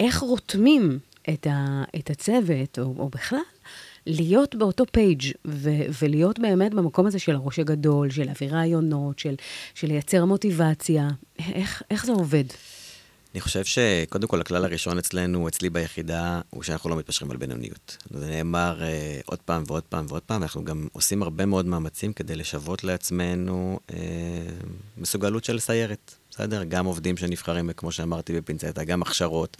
[0.00, 0.98] איך רותמים
[1.28, 3.38] את, ה, את הצוות, או, או בכלל,
[4.06, 9.34] להיות באותו פייג' ו- ולהיות באמת במקום הזה של הראש הגדול, של להביא רעיונות, של,
[9.74, 11.08] של לייצר מוטיבציה.
[11.38, 12.44] איך, איך זה עובד?
[13.34, 17.96] אני חושב שקודם כל הכלל הראשון אצלנו, אצלי ביחידה, הוא שאנחנו לא מתפשרים על בינוניות.
[18.10, 22.12] זה נאמר uh, עוד פעם ועוד פעם ועוד פעם, אנחנו גם עושים הרבה מאוד מאמצים
[22.12, 23.92] כדי לשוות לעצמנו uh,
[24.96, 26.64] מסוגלות של סיירת, בסדר?
[26.64, 29.56] גם עובדים שנבחרים, כמו שאמרתי בפינצטה, גם הכשרות,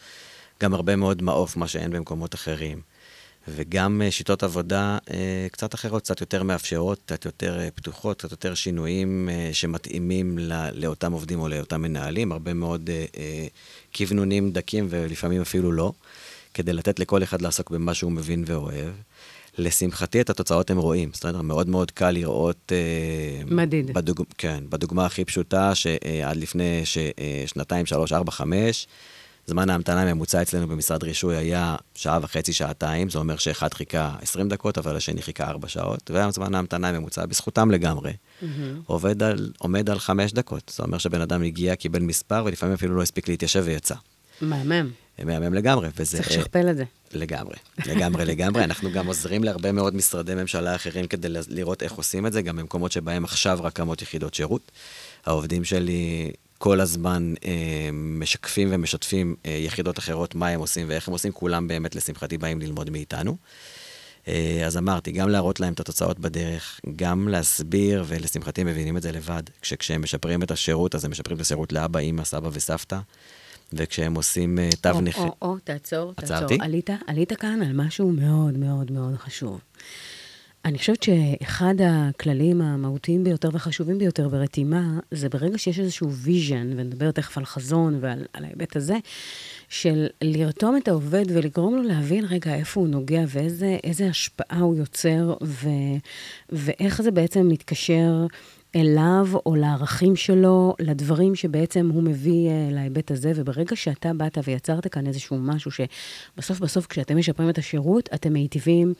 [0.62, 2.80] גם הרבה מאוד מעוף, מה שאין במקומות אחרים.
[3.48, 8.30] וגם אה, שיטות עבודה אה, קצת אחרות, קצת יותר מאפשרות, קצת יותר אה, פתוחות, קצת
[8.30, 10.38] יותר שינויים שמתאימים
[10.72, 12.90] לאותם עובדים או לאותם מנהלים, הרבה מאוד
[13.96, 15.92] כוונונים דקים ולפעמים אפילו לא,
[16.54, 18.92] כדי לתת לכל אחד לעסוק במה שהוא מבין ואוהב.
[19.58, 21.42] לשמחתי, את התוצאות הם רואים, בסדר?
[21.42, 22.72] מאוד מאוד קל לראות...
[23.46, 23.94] מדיד.
[23.94, 24.22] בדוג...
[24.38, 26.98] כן, בדוגמה הכי פשוטה, שעד לפני ש...
[27.46, 28.86] שנתיים, שלוש, ארבע, חמש,
[29.50, 34.48] זמן ההמתנה הממוצע אצלנו במשרד רישוי היה שעה וחצי, שעתיים, זה אומר שאחד חיכה 20
[34.48, 38.12] דקות, אבל השני חיכה 4 שעות, והיום זמן ההמתנה הממוצע, בזכותם לגמרי,
[38.86, 40.72] עובד על, עומד על 5 דקות.
[40.76, 43.94] זה אומר שבן אדם הגיע, קיבל מספר, ולפעמים אפילו לא הספיק להתיישב ויצא.
[44.40, 44.90] מהמם.
[45.24, 46.16] מהמם לגמרי, וזה...
[46.16, 46.84] צריך אה, לשכפל את זה.
[47.12, 48.64] לגמרי, לגמרי, לגמרי.
[48.64, 52.56] אנחנו גם עוזרים להרבה מאוד משרדי ממשלה אחרים כדי לראות איך עושים את זה, גם
[52.56, 54.70] במקומות שבהם עכשיו רק קמות יחידות שירות.
[55.26, 56.30] העובדים שלי
[56.62, 61.68] כל הזמן אה, משקפים ומשתפים אה, יחידות אחרות מה הם עושים ואיך הם עושים, כולם
[61.68, 63.36] באמת, לשמחתי, באים ללמוד מאיתנו.
[64.28, 69.02] אה, אז אמרתי, גם להראות להם את התוצאות בדרך, גם להסביר, ולשמחתי הם מבינים את
[69.02, 69.42] זה לבד.
[69.60, 72.98] כשכשהם משפרים את השירות, אז הם משפרים את השירות לאבא, אימא, סבא וסבתא.
[73.72, 75.20] וכשהם עושים אה, תו או, נכה...
[75.20, 76.36] או, או, תעצור, תעצור.
[76.36, 76.58] עצרתי?
[76.60, 79.60] עלית, עלית כאן על משהו מאוד מאוד מאוד חשוב.
[80.64, 87.10] אני חושבת שאחד הכללים המהותיים ביותר והחשובים ביותר ברתימה, זה ברגע שיש איזשהו vision, ונדבר
[87.10, 88.96] תכף על חזון ועל על ההיבט הזה,
[89.68, 95.34] של לרתום את העובד ולגרום לו להבין רגע איפה הוא נוגע ואיזה השפעה הוא יוצר,
[95.42, 95.68] ו,
[96.48, 98.26] ואיך זה בעצם מתקשר
[98.76, 104.86] אליו או לערכים שלו, לדברים שבעצם הוא מביא uh, להיבט הזה, וברגע שאתה באת ויצרת
[104.86, 108.94] כאן איזשהו משהו שבסוף בסוף כשאתם משפרים את השירות, אתם מיטיבים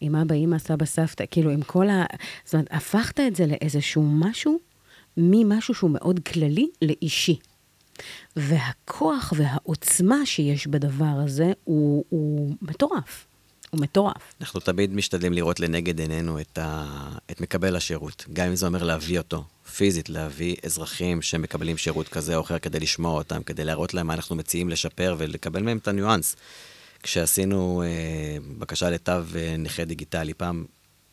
[0.00, 2.04] עם אבא, אמא, סבא, סבתא, כאילו עם כל ה...
[2.44, 4.58] זאת אומרת, הפכת את זה לאיזשהו משהו,
[5.16, 7.38] ממשהו שהוא מאוד כללי לאישי.
[8.36, 13.26] והכוח והעוצמה שיש בדבר הזה הוא, הוא מטורף.
[13.74, 14.34] הוא מטורף.
[14.40, 16.86] אנחנו תמיד משתדלים לראות לנגד עינינו את, ה...
[17.30, 18.24] את מקבל השירות.
[18.32, 19.44] גם אם זה אומר להביא אותו
[19.76, 24.14] פיזית, להביא אזרחים שמקבלים שירות כזה או אחר כדי לשמוע אותם, כדי להראות להם מה
[24.14, 26.36] אנחנו מציעים לשפר ולקבל מהם את הניואנס.
[27.02, 30.64] כשעשינו אה, בקשה לתו אה, נכה דיגיטלי, פעם,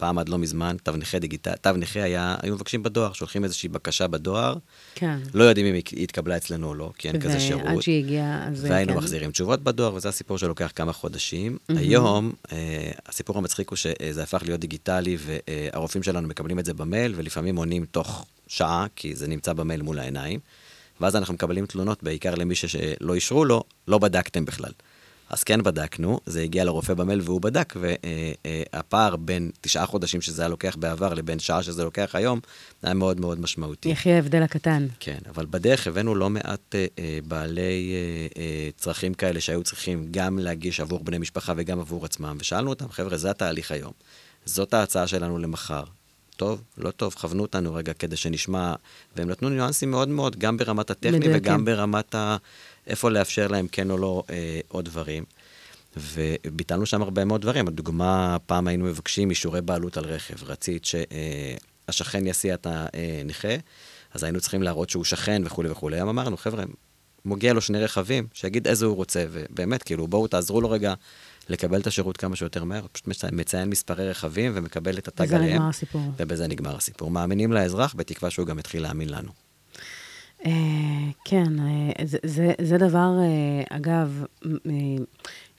[0.02, 3.70] פעם עד לא מזמן, תו נכה דיגיטלי, תו נכה היה, היו מבקשים בדואר, שולחים איזושהי
[3.70, 4.56] בקשה בדואר,
[4.96, 5.20] כן.
[5.34, 7.66] לא יודעים אם היא התקבלה אצלנו או לא, כי אין כזה שירות.
[7.66, 8.66] ועד שהיא הגיעה, אז...
[8.66, 8.98] והיינו כן.
[8.98, 11.58] מחזירים תשובות בדואר, וזה הסיפור שלוקח כמה חודשים.
[11.70, 17.14] היום, אה, הסיפור המצחיק הוא שזה הפך להיות דיגיטלי, והרופאים שלנו מקבלים את זה במייל,
[17.16, 20.40] ולפעמים עונים תוך שעה, כי זה נמצא במייל מול העיניים.
[21.02, 24.72] ואז אנחנו מקבלים תלונות, בעיקר למי שלא אישרו לו, לא בדקתם בכלל.
[25.32, 30.50] אז כן בדקנו, זה הגיע לרופא במייל והוא בדק, והפער בין תשעה חודשים שזה היה
[30.50, 32.40] לוקח בעבר לבין שעה שזה לוקח היום,
[32.84, 33.90] היה מאוד מאוד משמעותי.
[33.90, 34.88] יחי ההבדל הקטן.
[35.00, 40.08] כן, אבל בדרך הבאנו לא מעט אה, אה, בעלי אה, אה, צרכים כאלה שהיו צריכים
[40.12, 43.92] גם להגיש עבור בני משפחה וגם עבור עצמם, ושאלנו אותם, חבר'ה, זה התהליך היום.
[44.46, 45.84] זאת ההצעה שלנו למחר.
[46.42, 48.74] טוב, לא טוב, כוונו אותנו רגע כדי שנשמע,
[49.16, 51.38] והם נתנו ניואנסים מאוד מאוד, גם ברמת הטכני מדויקים.
[51.38, 52.38] וגם ברמת ה...
[52.88, 55.24] איפה לאפשר להם כן או לא אה, עוד דברים.
[55.98, 57.68] וביטלנו שם הרבה מאוד דברים.
[57.68, 60.44] לדוגמה, פעם היינו מבקשים אישורי בעלות על רכב.
[60.44, 63.56] רצית שהשכן יסיע את הנכה,
[64.14, 65.98] אז היינו צריכים להראות שהוא שכן וכולי וכולי.
[65.98, 66.64] היום אמרנו, חבר'ה,
[67.26, 70.94] מגיע לו שני רכבים, שיגיד איזה הוא רוצה, ובאמת, כאילו, בואו תעזרו לו רגע
[71.50, 75.54] לקבל את השירות כמה שיותר מהר, פשוט מצ- מציין מספרי רכבים ומקבל את בזה עליהם.
[75.56, 76.02] נגמר הסיפור.
[76.18, 77.12] ובזה נגמר הסיפור.
[77.12, 79.32] מאמינים לאזרח, בתקווה שהוא גם יתחיל להאמין לנו.
[80.46, 80.52] אה,
[81.26, 84.26] כן, אה, זה, זה, זה דבר, אה, אגב,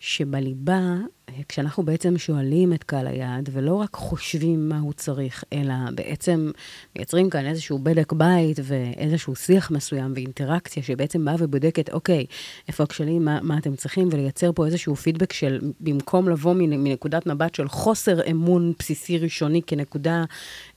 [0.05, 0.81] שבליבה,
[1.29, 6.51] אה, כשאנחנו בעצם שואלים את קהל היעד, ולא רק חושבים מה הוא צריך, אלא בעצם
[6.97, 12.27] מייצרים כאן איזשהו בדק בית ואיזשהו שיח מסוים ואינטראקציה שבעצם באה ובודקת, אוקיי,
[12.69, 17.27] איפה הכשלים, מה, מה אתם צריכים, ולייצר פה איזשהו פידבק של, במקום לבוא מנ- מנקודת
[17.27, 20.25] מבט של חוסר אמון בסיסי ראשוני כנקודה,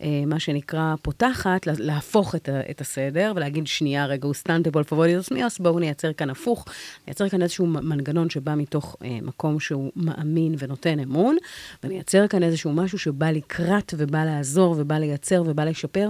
[0.02, 5.32] אה, מה שנקרא, פותחת, לה- להפוך את, את הסדר ולהגיד, שנייה, רגע, הוא סטנטבול פבודיוס
[5.32, 6.66] מיוס, בואו נייצר כאן הפוך,
[7.08, 11.38] נייצר כאן איזשהו מנגנון שבא מתוך אה, מקום שהוא מאמין ונותן אמון,
[11.84, 16.10] ונייצר כאן איזשהו משהו שבא לקראת ובא לעזור ובא לייצר ובא לשפר.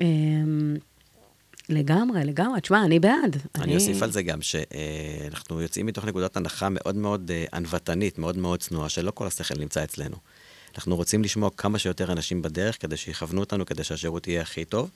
[0.00, 0.06] אה,
[1.68, 2.60] לגמרי, לגמרי.
[2.60, 3.36] תשמע, אני בעד.
[3.54, 8.36] אני אוסיף על זה גם שאנחנו יוצאים מתוך נקודת הנחה מאוד מאוד אה, ענוותנית, מאוד
[8.36, 10.16] מאוד צנועה, שלא כל השכל נמצא אצלנו.
[10.74, 14.90] אנחנו רוצים לשמוע כמה שיותר אנשים בדרך כדי שיכוונו אותנו, כדי שהשירות יהיה הכי טוב.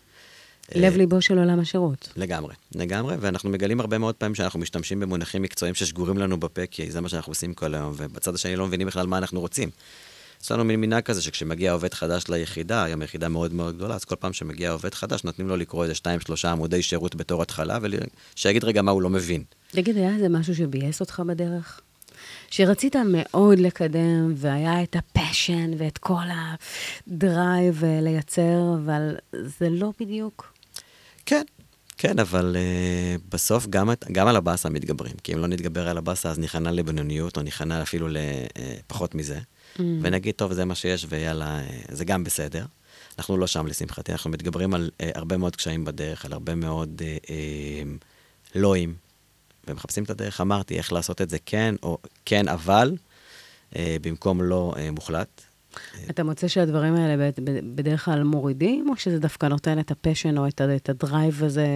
[0.75, 2.09] לב ליבו של עולם השירות.
[2.17, 6.91] לגמרי, לגמרי, ואנחנו מגלים הרבה מאוד פעמים שאנחנו משתמשים במונחים מקצועיים ששגורים לנו בפה, כי
[6.91, 9.71] זה מה שאנחנו עושים כל היום, ובצד השני לא מבינים בכלל מה אנחנו רוצים.
[10.43, 14.05] יש לנו מין מנהג כזה שכשמגיע עובד חדש ליחידה, היום יחידה מאוד מאוד גדולה, אז
[14.05, 17.79] כל פעם שמגיע עובד חדש, נותנים לו לקרוא איזה שתיים, שלושה עמודי שירות בתור התחלה,
[18.37, 19.45] ושיגיד רגע מה הוא לא מבין.
[19.71, 21.81] תגיד, היה איזה משהו שביאס אותך בדרך?
[22.51, 26.25] שרצית מאוד לקדם, והיה את ה passion ואת כל
[27.07, 30.54] ה drive אה, לייצר, אבל זה לא בדיוק.
[31.27, 31.43] כן,
[31.99, 35.15] כן, אבל uh, בסוף גם, גם על הבאסה מתגברים.
[35.23, 39.39] כי אם לא נתגבר על הבאסה, אז ניכנע לבינוניות, או ניכנע אפילו לפחות מזה.
[39.39, 39.81] Mm.
[40.03, 41.61] ונגיד, טוב, זה מה שיש, ויאללה,
[41.91, 42.65] זה גם בסדר.
[43.19, 47.03] אנחנו לא שם לשמחתי, אנחנו מתגברים על uh, הרבה מאוד קשיים בדרך, על הרבה מאוד
[47.03, 47.29] uh, uh,
[48.55, 48.95] לאווים,
[49.67, 52.97] ומחפשים את הדרך, אמרתי, איך לעשות את זה כן, או כן אבל,
[53.73, 55.43] uh, במקום לא uh, מוחלט.
[56.11, 57.31] אתה מוצא שהדברים האלה
[57.75, 60.47] בדרך כלל מורידים, או שזה דווקא נותן את ה passion או
[60.77, 61.67] את ה drive הזה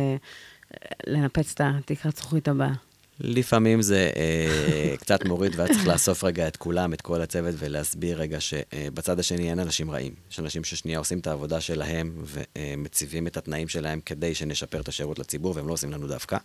[1.07, 2.73] לנפץ את התקרת זכוכית הבאה?
[3.21, 8.19] לפעמים זה אה, קצת מוריד, ואז צריך לאסוף רגע את כולם, את כל הצוות, ולהסביר
[8.19, 10.15] רגע שבצד אה, השני אין אנשים רעים.
[10.31, 12.25] יש אנשים ששנייה עושים את העבודה שלהם
[12.57, 16.37] ומציבים את התנאים שלהם כדי שנשפר את השירות לציבור, והם לא עושים לנו דווקא.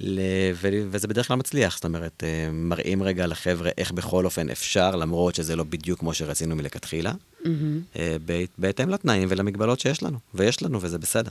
[0.00, 0.20] ל...
[0.54, 0.68] ו...
[0.90, 5.34] וזה בדרך כלל מצליח, זאת אומרת, אה, מראים רגע לחבר'ה איך בכל אופן אפשר, למרות
[5.34, 7.98] שזה לא בדיוק כמו שרצינו מלכתחילה, mm-hmm.
[8.58, 11.30] בהתאם לתנאים ולמגבלות שיש לנו, ויש לנו, וזה בסדר.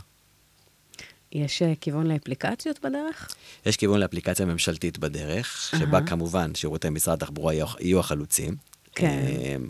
[1.34, 3.36] יש אה, כיוון לאפליקציות בדרך?
[3.66, 5.78] יש כיוון לאפליקציה ממשלתית בדרך, uh-huh.
[5.78, 8.55] שבה כמובן שירותי משרד התחבורה יהיו, החלוצים.
[8.95, 9.26] כן.
[9.28, 9.70] אמ,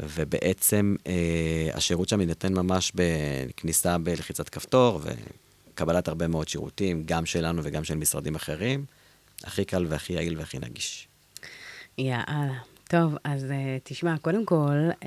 [0.00, 5.00] ובעצם אה, השירות שם יינתן ממש בכניסה בלחיצת כפתור
[5.76, 8.84] וקבלת הרבה מאוד שירותים, גם שלנו וגם של משרדים אחרים.
[9.44, 11.08] הכי קל והכי יעיל והכי נגיש.
[11.98, 12.58] יאללה.
[12.88, 13.54] טוב, אז uh,
[13.84, 15.06] תשמע, קודם כל, um,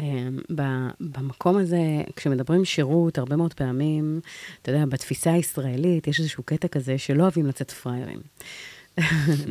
[1.00, 1.82] במקום הזה,
[2.16, 4.20] כשמדברים שירות, הרבה מאוד פעמים,
[4.62, 8.20] אתה יודע, בתפיסה הישראלית, יש איזשהו קטע כזה שלא אוהבים לצאת פראיירים.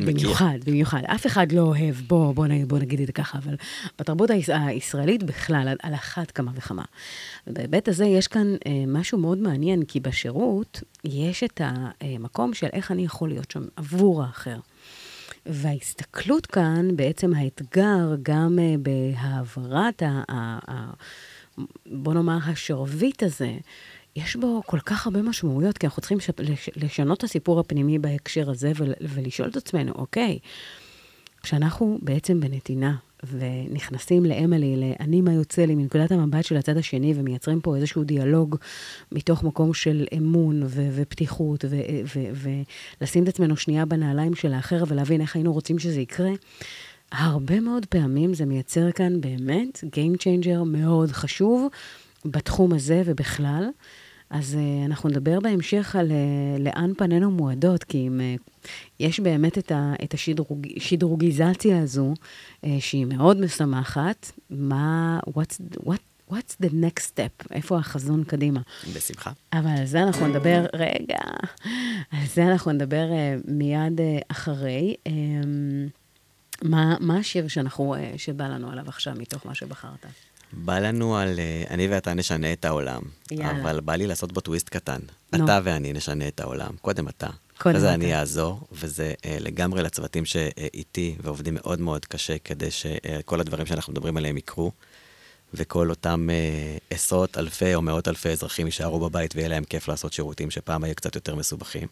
[0.05, 1.01] במיוחד, במיוחד.
[1.05, 3.55] אף אחד לא אוהב, בוא, בוא, נגיד, בוא נגיד את זה ככה, אבל
[3.99, 6.83] בתרבות הישראלית בכלל, על, אחת כמה וכמה.
[7.47, 12.91] בהיבט הזה יש כאן אה, משהו מאוד מעניין, כי בשירות יש את המקום של איך
[12.91, 14.57] אני יכול להיות שם עבור האחר.
[15.45, 20.91] וההסתכלות כאן, בעצם האתגר, גם uh, בהעברת, ה, ה, ה,
[21.85, 23.51] בוא נאמר, השרביט הזה,
[24.15, 28.49] יש בו כל כך הרבה משמעויות, כי אנחנו צריכים לש, לשנות את הסיפור הפנימי בהקשר
[28.49, 30.39] הזה ול, ולשאול את עצמנו, אוקיי,
[31.43, 37.61] כשאנחנו בעצם בנתינה, ונכנסים לאמילי, לאני מה יוצא לי מנקודת המבט של הצד השני, ומייצרים
[37.61, 38.55] פה איזשהו דיאלוג
[39.11, 41.65] מתוך מקום של אמון ו- ופתיחות,
[43.01, 46.31] ולשים את עצמנו שנייה בנעליים של האחר ולהבין איך היינו רוצים שזה יקרה.
[47.11, 51.67] הרבה מאוד פעמים זה מייצר כאן באמת Game Changer מאוד חשוב
[52.25, 53.69] בתחום הזה ובכלל.
[54.29, 58.67] אז uh, אנחנו נדבר בהמשך על uh, לאן פנינו מועדות, כי אם uh,
[58.99, 60.13] יש באמת את, ה, את
[60.77, 67.47] השדרוגיזציה הזו, uh, שהיא מאוד משמחת, מה, what's, what, what's the next step?
[67.51, 68.61] איפה החזון קדימה?
[68.95, 69.31] בשמחה.
[69.53, 71.19] אבל על זה אנחנו נדבר, רגע,
[72.11, 74.95] על זה אנחנו נדבר uh, מיד uh, אחרי.
[75.07, 75.11] Um,
[76.63, 80.05] מה, מה השיר שאנחנו, uh, שבא לנו עליו עכשיו, מתוך מה שבחרת?
[80.53, 83.01] בא לנו על uh, אני ואתה נשנה את העולם.
[83.31, 83.51] יאללה.
[83.51, 84.99] אבל בא לי לעשות בו טוויסט קטן.
[85.33, 85.45] נו.
[85.45, 86.71] אתה ואני נשנה את העולם.
[86.81, 87.27] קודם אתה.
[87.57, 87.93] קודם אתה.
[87.93, 93.93] אני אעזור, וזה uh, לגמרי לצוותים שאיתי ועובדים מאוד מאוד קשה כדי שכל הדברים שאנחנו
[93.93, 94.71] מדברים עליהם יקרו.
[95.53, 100.13] וכל אותם uh, עשרות אלפי או מאות אלפי אזרחים יישארו בבית ויהיה להם כיף לעשות
[100.13, 101.87] שירותים שפעם היו קצת יותר מסובכים.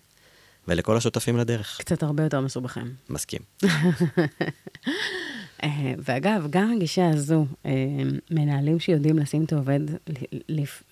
[0.67, 1.77] ולכל השותפים לדרך.
[1.79, 2.93] קצת הרבה יותר מסובכים.
[3.09, 3.41] מסכים.
[5.63, 7.71] אה, ואגב, גם הגישה הזו, אה,
[8.31, 9.79] מנהלים שיודעים לשים את העובד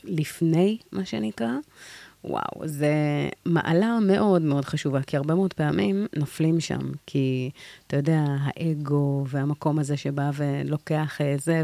[0.03, 1.51] לפני, מה שנקרא,
[2.23, 2.93] וואו, זה
[3.45, 7.49] מעלה מאוד מאוד חשובה, כי הרבה מאוד פעמים נופלים שם, כי
[7.87, 11.63] אתה יודע, האגו והמקום הזה שבא ולוקח אה, זה,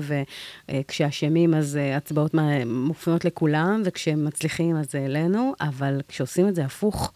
[0.71, 2.35] וכשאשמים אז הצבעות
[2.65, 7.13] מופנות לכולם, וכשהם מצליחים אז זה אלינו, אבל כשעושים את זה הפוך,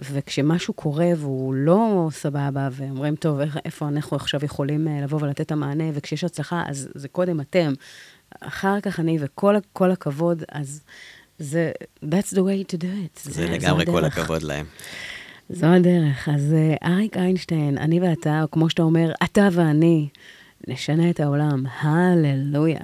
[0.00, 5.52] וכשמשהו קורה והוא לא סבבה, ואומרים, טוב, איפה אנחנו עכשיו יכולים אה, לבוא ולתת את
[5.52, 7.72] המענה, וכשיש הצלחה, אז זה קודם אתם,
[8.40, 10.80] אחר כך אני, וכל הכבוד, אז
[11.38, 11.72] זה,
[12.04, 13.20] that's the way to do it.
[13.22, 14.66] זה, זה לגמרי כל הכבוד להם.
[15.48, 16.28] זו הדרך.
[16.28, 20.08] אז אה, אריק איינשטיין, אני ואתה, או כמו שאתה אומר, אתה ואני,
[20.68, 21.64] נשנה את העולם.
[21.80, 22.80] הללויה.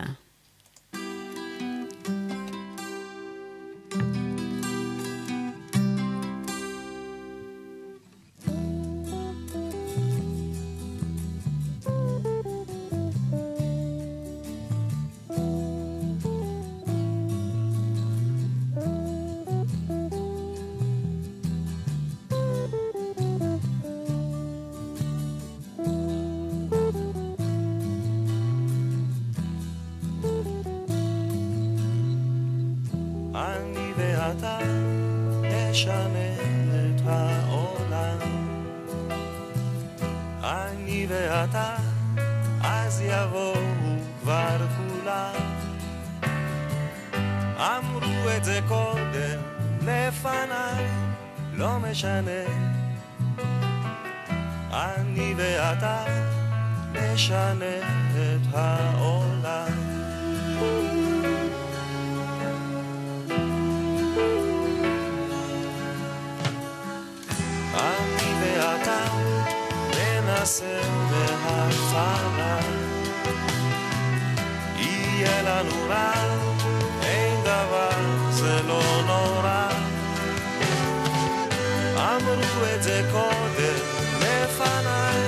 [82.01, 83.75] אמרו את זה קודם
[84.21, 85.21] לפניי,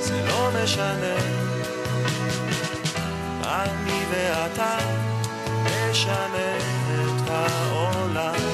[0.00, 1.16] זה לא משנה.
[3.44, 4.76] אני ואתה
[5.64, 8.47] נשנה את העולם.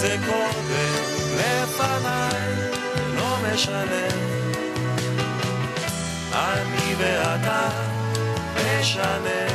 [0.00, 0.66] זה קודם
[1.36, 2.70] לפניי,
[3.16, 4.06] לא משנה.
[6.34, 7.68] אני ואתה
[8.56, 9.49] נשנה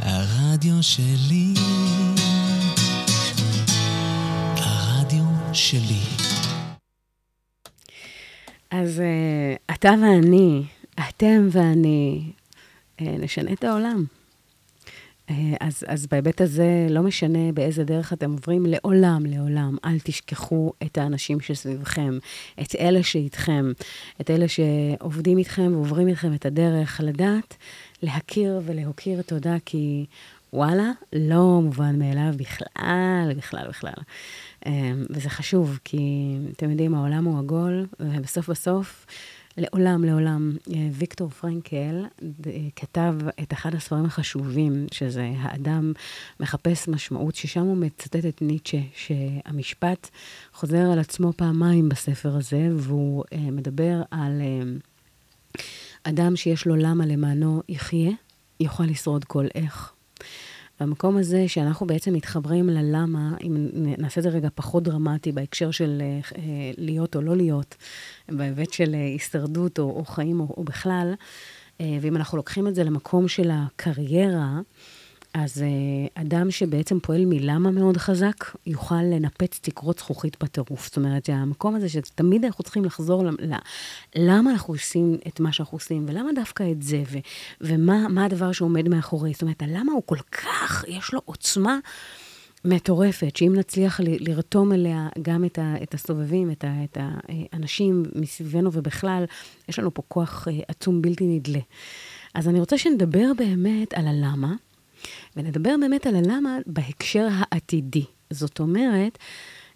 [0.00, 1.54] הרדיו שלי,
[4.56, 6.00] הרדיו שלי.
[8.70, 10.62] אז uh, אתה ואני,
[11.08, 12.32] אתם ואני,
[12.98, 14.04] uh, נשנה את העולם.
[15.28, 20.72] Uh, אז, אז בהיבט הזה, לא משנה באיזה דרך אתם עוברים, לעולם, לעולם, אל תשכחו
[20.82, 22.18] את האנשים שסביבכם,
[22.62, 23.72] את אלה שאיתכם,
[24.20, 27.56] את אלה שעובדים איתכם ועוברים איתכם את הדרך, לדעת,
[28.02, 30.06] להכיר ולהוקיר תודה, כי
[30.52, 34.02] וואלה, לא מובן מאליו בכלל, בכלל, בכלל.
[34.64, 34.68] Um,
[35.10, 35.98] וזה חשוב, כי
[36.56, 39.06] אתם יודעים, העולם הוא עגול, ובסוף בסוף,
[39.56, 42.04] לעולם, לעולם, אה, ויקטור פרנקל
[42.46, 45.92] אה, כתב את אחד הספרים החשובים, שזה האדם
[46.40, 50.10] מחפש משמעות, ששם הוא מצטט את ניטשה, שהמשפט
[50.52, 54.42] חוזר על עצמו פעמיים בספר הזה, והוא uh, מדבר על
[56.02, 58.12] אדם שיש לו למה למענו יחיה,
[58.60, 59.95] יוכל לשרוד כל איך.
[60.80, 63.68] במקום הזה שאנחנו בעצם מתחברים ללמה, אם
[63.98, 66.06] נעשה את זה רגע פחות דרמטי בהקשר של אה,
[66.38, 66.42] אה,
[66.76, 67.76] להיות או לא להיות,
[68.28, 71.14] בהיבט של אה, הישרדות או, או חיים או, או בכלל,
[71.80, 74.60] ואם אנחנו לוקחים את זה למקום של הקריירה,
[75.38, 80.86] אז אה, אדם שבעצם פועל מלמה מאוד חזק, יוכל לנפץ תקרות זכוכית בטירוף.
[80.86, 83.28] זאת אומרת, המקום הזה שתמיד אנחנו צריכים לחזור ל...
[83.28, 83.54] ל
[84.14, 87.18] למה אנחנו עושים את מה שאנחנו עושים, ולמה דווקא את זה, ו,
[87.60, 89.32] ומה מה הדבר שעומד מאחורי.
[89.32, 91.78] זאת אומרת, הלמה הוא כל כך, יש לו עוצמה
[92.64, 96.98] מטורפת, שאם נצליח ל- לרתום אליה גם את, ה, את הסובבים, את, ה, את
[97.52, 99.24] האנשים מסביבנו ובכלל,
[99.68, 101.60] יש לנו פה כוח אה, עצום בלתי נדלה.
[102.34, 104.54] אז אני רוצה שנדבר באמת על הלמה.
[105.36, 108.04] ונדבר באמת על הלמה בהקשר העתידי.
[108.30, 109.18] זאת אומרת,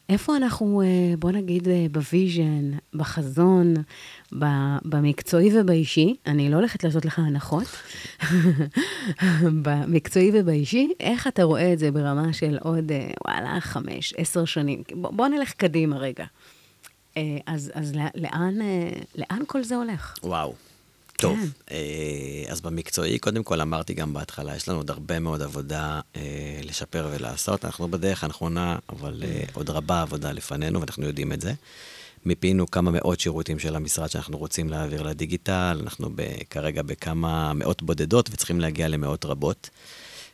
[0.09, 0.87] איפה אנחנו, אה,
[1.19, 3.75] בוא נגיד, אה, ב vision, בחזון,
[4.85, 7.67] במקצועי ובאישי, אני לא הולכת לעשות לך הנחות,
[9.63, 14.83] במקצועי ובאישי, איך אתה רואה את זה ברמה של עוד, אה, וואלה, חמש, עשר שנים?
[14.95, 16.25] בוא, בוא נלך קדימה רגע.
[17.47, 18.55] אז, אז לא- לאן,
[19.15, 20.15] לאן כל זה הולך?
[20.23, 20.55] וואו.
[21.21, 21.75] טוב, כן.
[21.75, 26.61] אה, אז במקצועי, קודם כל אמרתי גם בהתחלה, יש לנו עוד הרבה מאוד עבודה אה,
[26.63, 27.65] לשפר ולעשות.
[27.65, 31.53] אנחנו בדרך הנכונה, אבל אה, עוד רבה עבודה לפנינו, ואנחנו יודעים את זה.
[32.25, 37.83] מיפינו כמה מאות שירותים של המשרד שאנחנו רוצים להעביר לדיגיטל, אנחנו ב, כרגע בכמה מאות
[37.83, 39.71] בודדות וצריכים להגיע למאות רבות,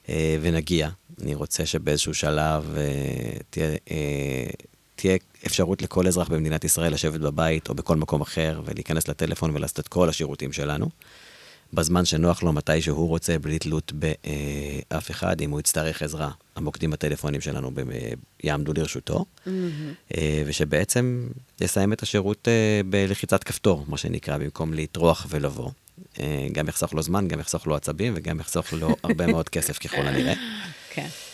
[0.09, 0.89] אה, ונגיע.
[1.23, 4.47] אני רוצה שבאיזשהו שלב אה, תהיה, אה,
[4.97, 5.17] תהיה
[5.47, 9.89] אפשרות לכל אזרח במדינת ישראל לשבת בבית או בכל מקום אחר ולהיכנס לטלפון ולעשות את
[9.89, 10.89] כל השירותים שלנו.
[11.73, 16.93] בזמן שנוח לו, מתי שהוא רוצה, בלי תלות באף אחד, אם הוא יצטרך עזרה, המוקדים
[16.93, 17.91] הטלפונים שלנו במ-
[18.45, 19.25] יעמדו לרשותו,
[20.17, 21.29] אה, ושבעצם
[21.61, 25.71] יסיים את השירות אה, בלחיצת כפתור, מה שנקרא, במקום לטרוח ולבוא.
[26.21, 29.79] אה, גם יחסוך לו זמן, גם יחסוך לו עצבים, וגם יחסוך לו הרבה מאוד כסף
[29.79, 30.35] ככל הנראה.
[30.91, 31.03] כן.
[31.03, 31.26] אה,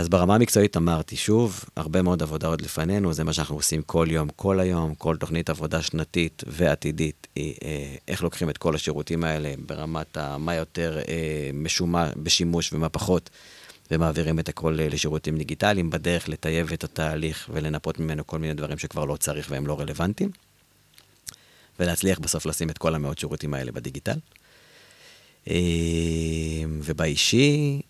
[0.00, 4.06] אז ברמה המקצועית אמרתי, שוב, הרבה מאוד עבודה עוד לפנינו, זה מה שאנחנו עושים כל
[4.10, 9.24] יום, כל היום, כל תוכנית עבודה שנתית ועתידית, היא אה, איך לוקחים את כל השירותים
[9.24, 13.30] האלה ברמת מה יותר אה, משומע בשימוש ומה פחות,
[13.90, 18.78] ומעבירים את הכל אה, לשירותים דיגיטליים, בדרך לטייב את התהליך ולנפות ממנו כל מיני דברים
[18.78, 20.30] שכבר לא צריך והם לא רלוונטיים,
[21.80, 24.18] ולהצליח בסוף לשים את כל המאות שירותים האלה בדיגיטל.
[25.50, 25.54] אה,
[26.82, 27.80] ובאישי,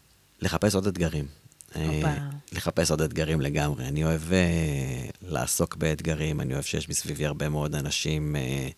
[0.41, 1.44] לחפש עוד אתגרים.
[1.77, 2.19] אה.
[2.53, 3.89] לחפש עוד אתגרים לגמרי.
[3.89, 8.69] אני אוהב אה, לעסוק באתגרים, אני אוהב שיש מסביבי הרבה מאוד אנשים אה,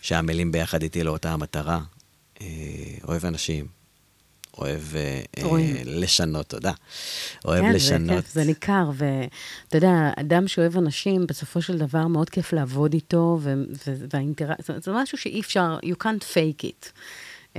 [0.00, 1.80] שעמלים ביחד איתי לאותה המטרה.
[2.40, 2.46] אה,
[3.08, 3.66] אוהב אנשים,
[4.58, 4.82] אוהב
[5.42, 5.76] רואים.
[5.86, 6.72] לשנות, תודה.
[7.44, 8.16] אוהב כן, לשנות.
[8.16, 12.94] זה כיף, זה ניכר, ואתה יודע, אדם שאוהב אנשים, בסופו של דבר מאוד כיף לעבוד
[12.94, 13.54] איתו, ו-
[13.86, 16.90] ו- והאינטראקציה, זה משהו שאי אפשר, you can't fake it.
[17.54, 17.58] Uh,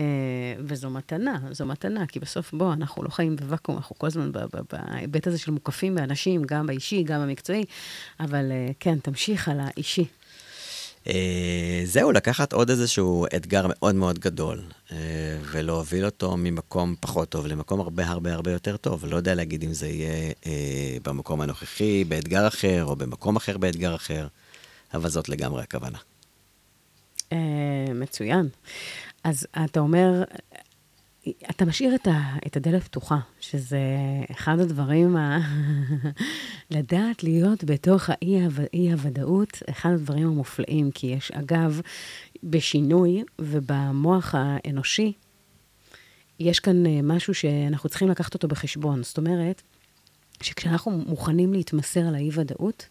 [0.60, 4.32] וזו מתנה, זו מתנה, כי בסוף, בוא, אנחנו לא חיים בוואקום, אנחנו כל הזמן
[4.72, 7.66] בהיבט הזה של מוקפים באנשים, גם באישי, גם במקצועי,
[8.20, 10.06] אבל uh, כן, תמשיך על האישי.
[11.08, 14.62] אה, זהו, לקחת עוד איזשהו אתגר מאוד מאוד גדול,
[14.92, 14.98] אה,
[15.52, 19.06] ולהוביל אותו ממקום פחות טוב למקום הרבה הרבה הרבה יותר טוב.
[19.06, 23.96] לא יודע להגיד אם זה יהיה אה, במקום הנוכחי, באתגר אחר, או במקום אחר באתגר
[23.96, 24.28] אחר,
[24.94, 25.98] אבל זאת לגמרי הכוונה.
[27.96, 28.48] מצוין.
[29.24, 30.24] אז אתה אומר,
[31.49, 33.80] אתה משאיר את, ה, את הדלת פתוחה, שזה
[34.32, 35.39] אחד הדברים, ה...
[36.72, 41.82] לדעת להיות בתוך האי-הוודאות, אחד הדברים המופלאים, כי יש, אגב,
[42.43, 45.13] בשינוי ובמוח האנושי,
[46.39, 49.03] יש כאן אה, משהו שאנחנו צריכים לקחת אותו בחשבון.
[49.03, 49.61] זאת אומרת,
[50.44, 52.86] שכשאנחנו מוכנים להתמסר על האי-ודאות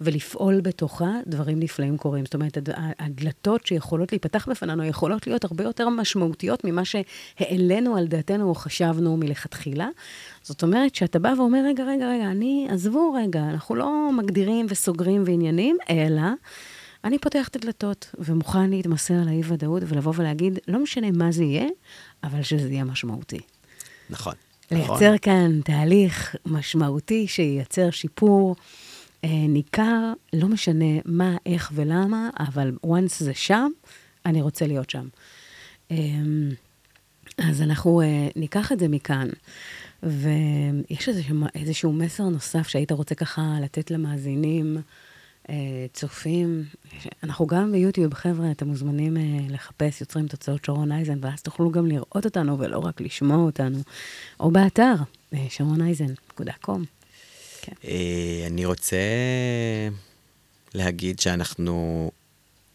[0.00, 2.24] ולפעול בתוכה, דברים נפלאים קורים.
[2.24, 8.06] זאת אומרת, הד- הדלתות שיכולות להיפתח בפנינו יכולות להיות הרבה יותר משמעותיות ממה שהעלינו על
[8.06, 9.88] דעתנו או חשבנו מלכתחילה.
[10.42, 15.22] זאת אומרת, שאתה בא ואומר, רגע, רגע, רגע, אני, עזבו רגע, אנחנו לא מגדירים וסוגרים
[15.26, 16.22] ועניינים, אלא
[17.04, 21.66] אני פותח את הדלתות ומוכן להתמסר על האי-ודאות ולבוא ולהגיד, לא משנה מה זה יהיה,
[22.24, 23.40] אבל שזה יהיה משמעותי.
[24.10, 24.34] נכון.
[24.70, 28.56] לייצר כאן תהליך משמעותי שייצר שיפור
[29.24, 33.70] אה, ניכר, לא משנה מה, איך ולמה, אבל once זה שם,
[34.26, 35.08] אני רוצה להיות שם.
[35.90, 35.96] אה,
[37.38, 39.28] אז אנחנו אה, ניקח את זה מכאן,
[40.02, 44.82] ויש איזשהו, איזשהו מסר נוסף שהיית רוצה ככה לתת למאזינים, אה,
[45.92, 46.64] צופים.
[47.22, 51.86] אנחנו גם ביוטיוב, חבר'ה, אתם מוזמנים אה, לחפש יוצרים תוצאות שרון אייזן, ואז תוכלו גם
[51.86, 53.78] לראות אותנו ולא רק לשמוע אותנו,
[54.40, 54.94] או באתר,
[55.34, 56.80] אה, שרונייזן.com.
[57.62, 57.72] כן.
[57.84, 58.96] אה, אני רוצה
[60.74, 62.10] להגיד שאנחנו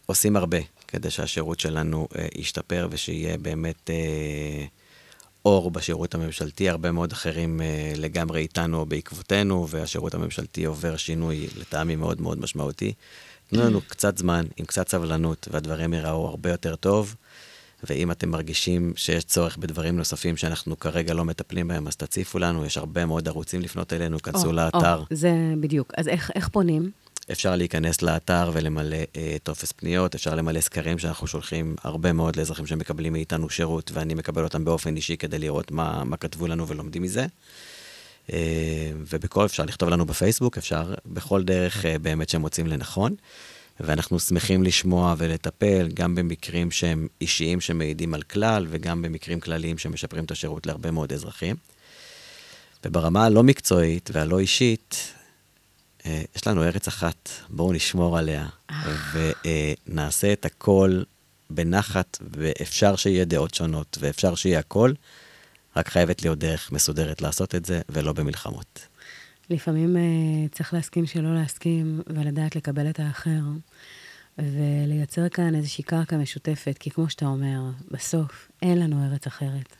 [0.05, 0.57] עושים הרבה
[0.87, 4.65] כדי שהשירות שלנו אה, ישתפר ושיהיה באמת אה,
[5.45, 6.69] אור בשירות הממשלתי.
[6.69, 12.39] הרבה מאוד אחרים אה, לגמרי איתנו או בעקבותינו, והשירות הממשלתי עובר שינוי לטעמי מאוד מאוד
[12.39, 12.93] משמעותי.
[13.47, 17.15] תנו לנו קצת זמן, עם קצת סבלנות, והדברים ייראו הרבה יותר טוב.
[17.89, 22.65] ואם אתם מרגישים שיש צורך בדברים נוספים שאנחנו כרגע לא מטפלים בהם, אז תציפו לנו,
[22.65, 24.99] יש הרבה מאוד ערוצים לפנות אלינו, כנסו לאתר.
[24.99, 25.93] או, זה בדיוק.
[25.97, 26.91] אז איך, איך פונים?
[27.31, 32.67] אפשר להיכנס לאתר ולמלא אה, טופס פניות, אפשר למלא סקרים שאנחנו שולחים הרבה מאוד לאזרחים
[32.67, 37.01] שמקבלים מאיתנו שירות, ואני מקבל אותם באופן אישי כדי לראות מה, מה כתבו לנו ולומדים
[37.01, 37.25] מזה.
[38.33, 43.15] אה, ובכל, אפשר לכתוב לנו בפייסבוק, אפשר בכל דרך אה, באמת שהם מוצאים לנכון.
[43.79, 50.23] ואנחנו שמחים לשמוע ולטפל גם במקרים שהם אישיים שמעידים על כלל, וגם במקרים כלליים שמשפרים
[50.23, 51.55] את השירות להרבה מאוד אזרחים.
[52.85, 55.13] וברמה הלא מקצועית והלא אישית,
[56.05, 58.47] יש לנו ארץ אחת, בואו נשמור עליה,
[59.13, 61.03] ונעשה את הכל
[61.49, 64.93] בנחת, ואפשר שיהיה דעות שונות, ואפשר שיהיה הכל,
[65.75, 68.87] רק חייבת להיות דרך מסודרת לעשות את זה, ולא במלחמות.
[69.49, 73.41] לפעמים uh, צריך להסכים שלא להסכים, ולדעת לקבל את האחר.
[74.37, 79.75] ולייצר כאן איזושהי קרקע משותפת, כי כמו שאתה אומר, בסוף אין לנו ארץ אחרת.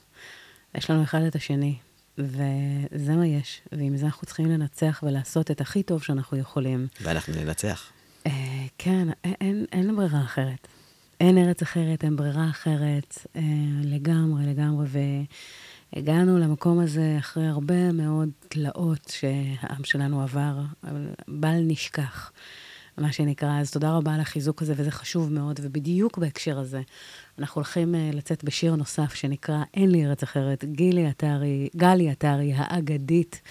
[0.75, 1.75] יש לנו אחד את השני,
[2.17, 3.61] וזה מה יש.
[3.71, 6.87] ועם זה אנחנו צריכים לנצח ולעשות את הכי טוב שאנחנו יכולים.
[7.01, 7.91] ואנחנו ננצח.
[8.27, 8.31] אה,
[8.77, 10.67] כן, אין, אין, אין ברירה אחרת.
[11.19, 13.41] אין ארץ אחרת, אין ברירה אחרת, אה,
[13.83, 14.87] לגמרי, לגמרי.
[15.93, 22.31] והגענו למקום הזה אחרי הרבה מאוד תלאות שהעם שלנו עבר, אבל בל נשכח,
[22.97, 23.59] מה שנקרא.
[23.59, 25.59] אז תודה רבה על החיזוק הזה, וזה חשוב מאוד.
[25.63, 26.81] ובדיוק בהקשר הזה,
[27.39, 32.53] אנחנו הולכים אה, לצאת בשיר נוסף שנקרא "אין לי ארץ אחרת", גילי עטרי, גלי עטרי
[32.55, 33.41] האגדית.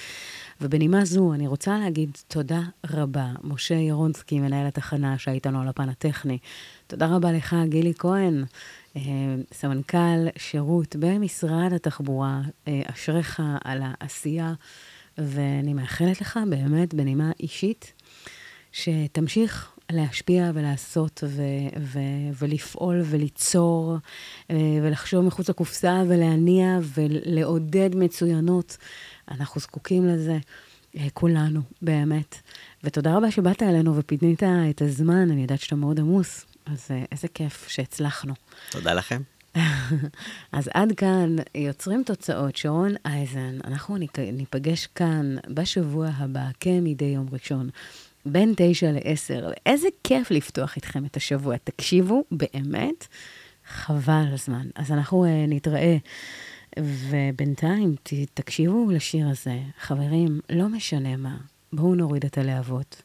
[0.61, 2.61] ובנימה זו, אני רוצה להגיד תודה
[2.91, 6.39] רבה, משה ירונסקי, מנהל התחנה, שהיה איתנו על הפן הטכני.
[6.87, 8.45] תודה רבה לך, גילי כהן,
[8.97, 9.03] אה,
[9.53, 12.41] סמנכ"ל שירות במשרד התחבורה.
[12.69, 14.55] אה, אשריך על העשייה,
[15.19, 17.93] ואני מאחלת לך באמת, בנימה אישית,
[18.73, 23.97] שתמשיך להשפיע ולעשות ו- ו- ולפעול וליצור
[24.51, 28.77] אה, ולחשוב מחוץ לקופסה ולהניע ולעודד מצוינות.
[29.31, 30.39] אנחנו זקוקים לזה,
[30.97, 32.37] אה, כולנו, באמת.
[32.85, 37.29] ותודה רבה שבאת אלינו ופינית את הזמן, אני יודעת שאתה מאוד עמוס, אז אה, איזה
[37.29, 38.35] כיף שהצלחנו.
[38.71, 39.23] תודה לכם.
[40.53, 43.97] אז עד כאן יוצרים תוצאות, שרון אייזן, אנחנו
[44.33, 47.71] ניפגש כאן בשבוע הבא, כמדי יום ראשון,
[48.27, 49.51] בין תשע לעשר.
[49.67, 51.57] איזה כיף לפתוח איתכם את השבוע.
[51.65, 53.07] תקשיבו, באמת,
[53.67, 54.69] חבל הזמן.
[54.75, 55.97] אז אנחנו uh, נתראה.
[56.79, 57.95] ובינתיים,
[58.35, 59.59] תקשיבו לשיר הזה.
[59.79, 61.37] חברים, לא משנה מה,
[61.73, 63.03] בואו נוריד את הלהבות.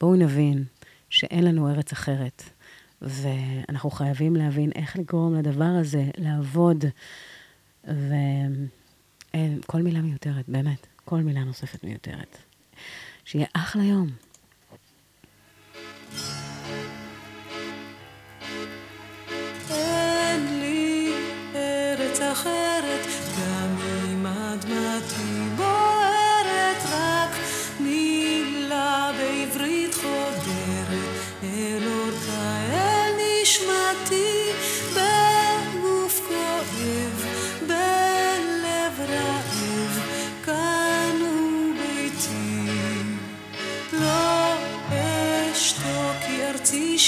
[0.00, 0.64] בואו נבין
[1.10, 2.42] שאין לנו ארץ אחרת,
[3.02, 6.84] ואנחנו חייבים להבין איך לגרום לדבר הזה לעבוד.
[7.84, 12.38] וכל מילה מיותרת, באמת, כל מילה נוספת מיותרת.
[13.24, 14.08] שיהיה אחלה יום.
[19.70, 21.12] אין לי
[21.54, 23.06] ארץ אחרת,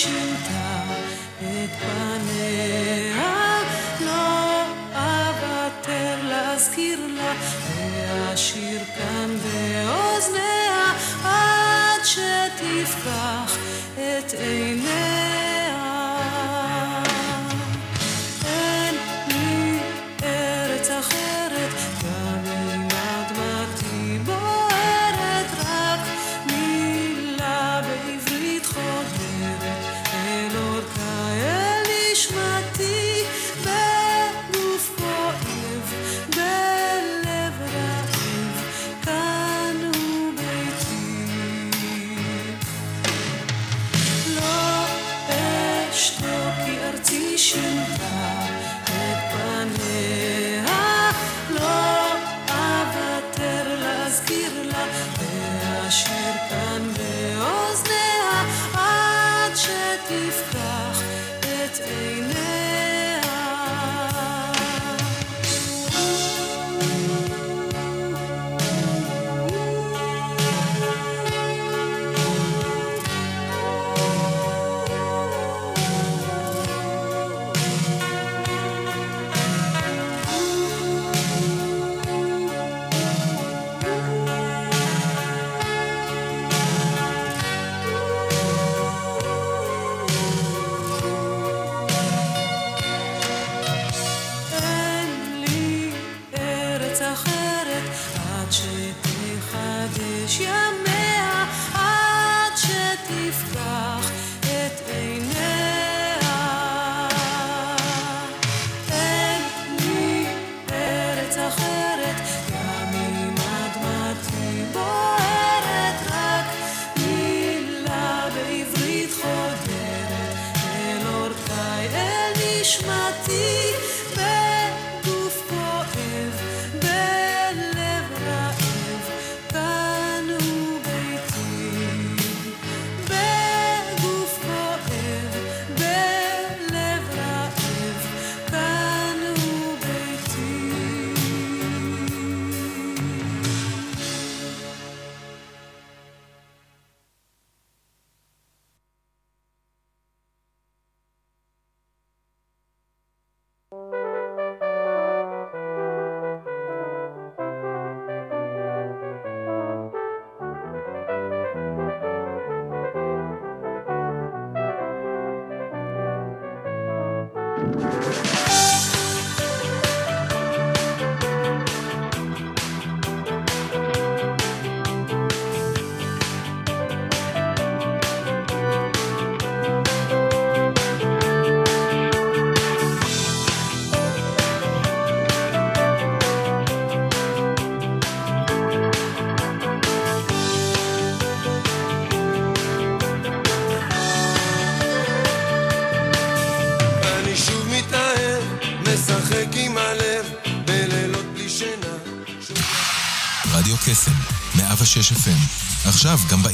[0.04, 0.84] ארצי שינתה
[1.40, 3.60] את פניה,
[4.00, 7.32] לא אוותר להזכיר לה,
[7.76, 10.92] ואשיר כאן באוזניה,
[11.24, 13.56] עד שתפקח
[13.94, 14.83] את עיניה.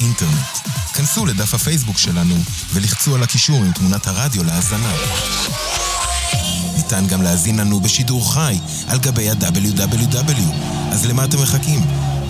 [0.00, 0.68] באינטרנט.
[0.94, 2.34] כנסו לדף הפייסבוק שלנו
[2.72, 4.92] ולחצו על הקישור עם תמונת הרדיו להאזנה.
[6.76, 10.52] ניתן גם להזין לנו בשידור חי על גבי ה-WW.
[10.92, 11.80] אז למה אתם מחכים?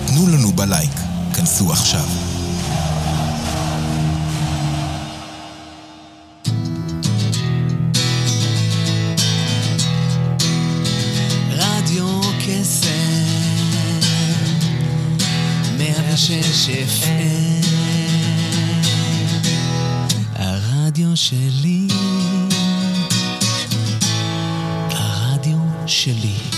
[0.07, 0.93] תנו לנו בלייק.
[1.35, 2.07] כנסו עכשיו.
[11.51, 12.21] רדיו
[21.21, 21.87] שלי,
[24.91, 26.50] הרדיו שלי.